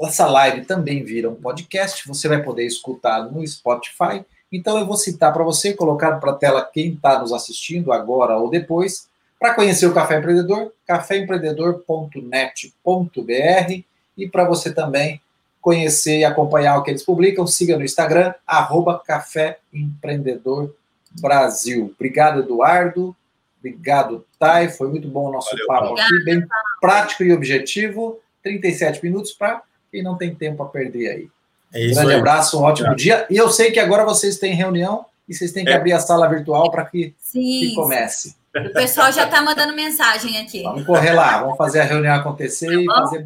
essa 0.00 0.26
live 0.26 0.66
também 0.66 1.02
vira 1.02 1.30
um 1.30 1.34
podcast. 1.34 2.06
Você 2.06 2.28
vai 2.28 2.42
poder 2.42 2.66
escutar 2.66 3.30
no 3.30 3.46
Spotify. 3.46 4.24
Então 4.52 4.78
eu 4.78 4.86
vou 4.86 4.96
citar 4.96 5.32
para 5.32 5.44
você, 5.44 5.74
colocar 5.74 6.18
para 6.18 6.32
a 6.32 6.34
tela 6.34 6.68
quem 6.72 6.94
está 6.94 7.18
nos 7.18 7.32
assistindo 7.32 7.92
agora 7.92 8.36
ou 8.36 8.50
depois. 8.50 9.08
Para 9.38 9.54
conhecer 9.54 9.86
o 9.86 9.94
Café 9.94 10.18
Empreendedor, 10.18 10.72
caféempreendedor.net.br 10.86 13.82
e 14.16 14.28
para 14.28 14.44
você 14.44 14.72
também 14.72 15.20
conhecer 15.60 16.18
e 16.18 16.24
acompanhar 16.24 16.78
o 16.78 16.82
que 16.82 16.90
eles 16.90 17.04
publicam, 17.04 17.46
siga 17.46 17.76
no 17.76 17.84
Instagram, 17.84 18.34
arroba 18.46 19.00
Café 19.06 19.58
Empreendedor 19.72 20.74
Brasil. 21.20 21.92
Obrigado, 21.94 22.40
Eduardo. 22.40 23.14
Obrigado, 23.58 24.24
Thay. 24.38 24.68
Foi 24.68 24.88
muito 24.88 25.08
bom 25.08 25.28
o 25.28 25.32
nosso 25.32 25.50
Valeu, 25.50 25.66
papo 25.66 25.84
Paulo. 25.86 26.00
aqui, 26.00 26.24
bem 26.24 26.46
prático 26.80 27.22
e 27.22 27.32
objetivo. 27.32 28.20
37 28.42 29.04
minutos 29.04 29.32
para 29.32 29.62
quem 29.90 30.02
não 30.02 30.16
tem 30.16 30.34
tempo 30.34 30.62
a 30.62 30.68
perder 30.68 31.08
aí. 31.08 31.30
É 31.72 31.84
isso 31.84 31.94
Grande 31.94 32.12
aí. 32.12 32.18
abraço, 32.18 32.58
um 32.58 32.62
ótimo 32.62 32.92
é. 32.92 32.94
dia. 32.94 33.26
E 33.28 33.36
eu 33.36 33.50
sei 33.50 33.70
que 33.70 33.80
agora 33.80 34.04
vocês 34.04 34.38
têm 34.38 34.54
reunião 34.54 35.04
e 35.28 35.34
vocês 35.34 35.52
têm 35.52 35.64
que 35.64 35.70
é. 35.70 35.74
abrir 35.76 35.92
a 35.92 36.00
sala 36.00 36.26
virtual 36.28 36.70
para 36.70 36.84
que, 36.84 37.14
que, 37.32 37.74
comece. 37.74 38.36
O 38.56 38.72
pessoal 38.72 39.12
já 39.12 39.24
está 39.24 39.42
mandando 39.42 39.74
mensagem 39.74 40.38
aqui. 40.38 40.62
Vamos 40.62 40.86
correr 40.86 41.12
lá, 41.12 41.40
vamos 41.40 41.56
fazer 41.56 41.80
a 41.80 41.84
reunião 41.84 42.14
acontecer 42.14 42.66
tá 42.66 42.80
e 42.80 42.86
fazer 42.86 43.24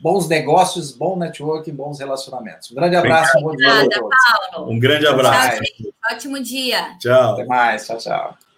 bons 0.00 0.28
negócios, 0.28 0.92
bom 0.92 1.16
network, 1.16 1.70
bons 1.72 1.98
relacionamentos. 1.98 2.70
Um 2.70 2.74
grande 2.74 2.96
abraço, 2.96 3.38
um 3.38 3.42
bom 3.42 3.56
dia 3.56 3.72
a 3.72 3.88
todos. 3.88 4.16
Paulo. 4.52 4.72
Um 4.72 4.78
grande 4.78 5.06
abraço. 5.06 5.62
Tchau, 5.62 5.92
Ótimo 6.12 6.42
dia. 6.42 6.96
Tchau. 6.98 7.32
Até 7.32 7.44
mais. 7.44 7.86
Tchau, 7.86 7.98
tchau. 7.98 8.49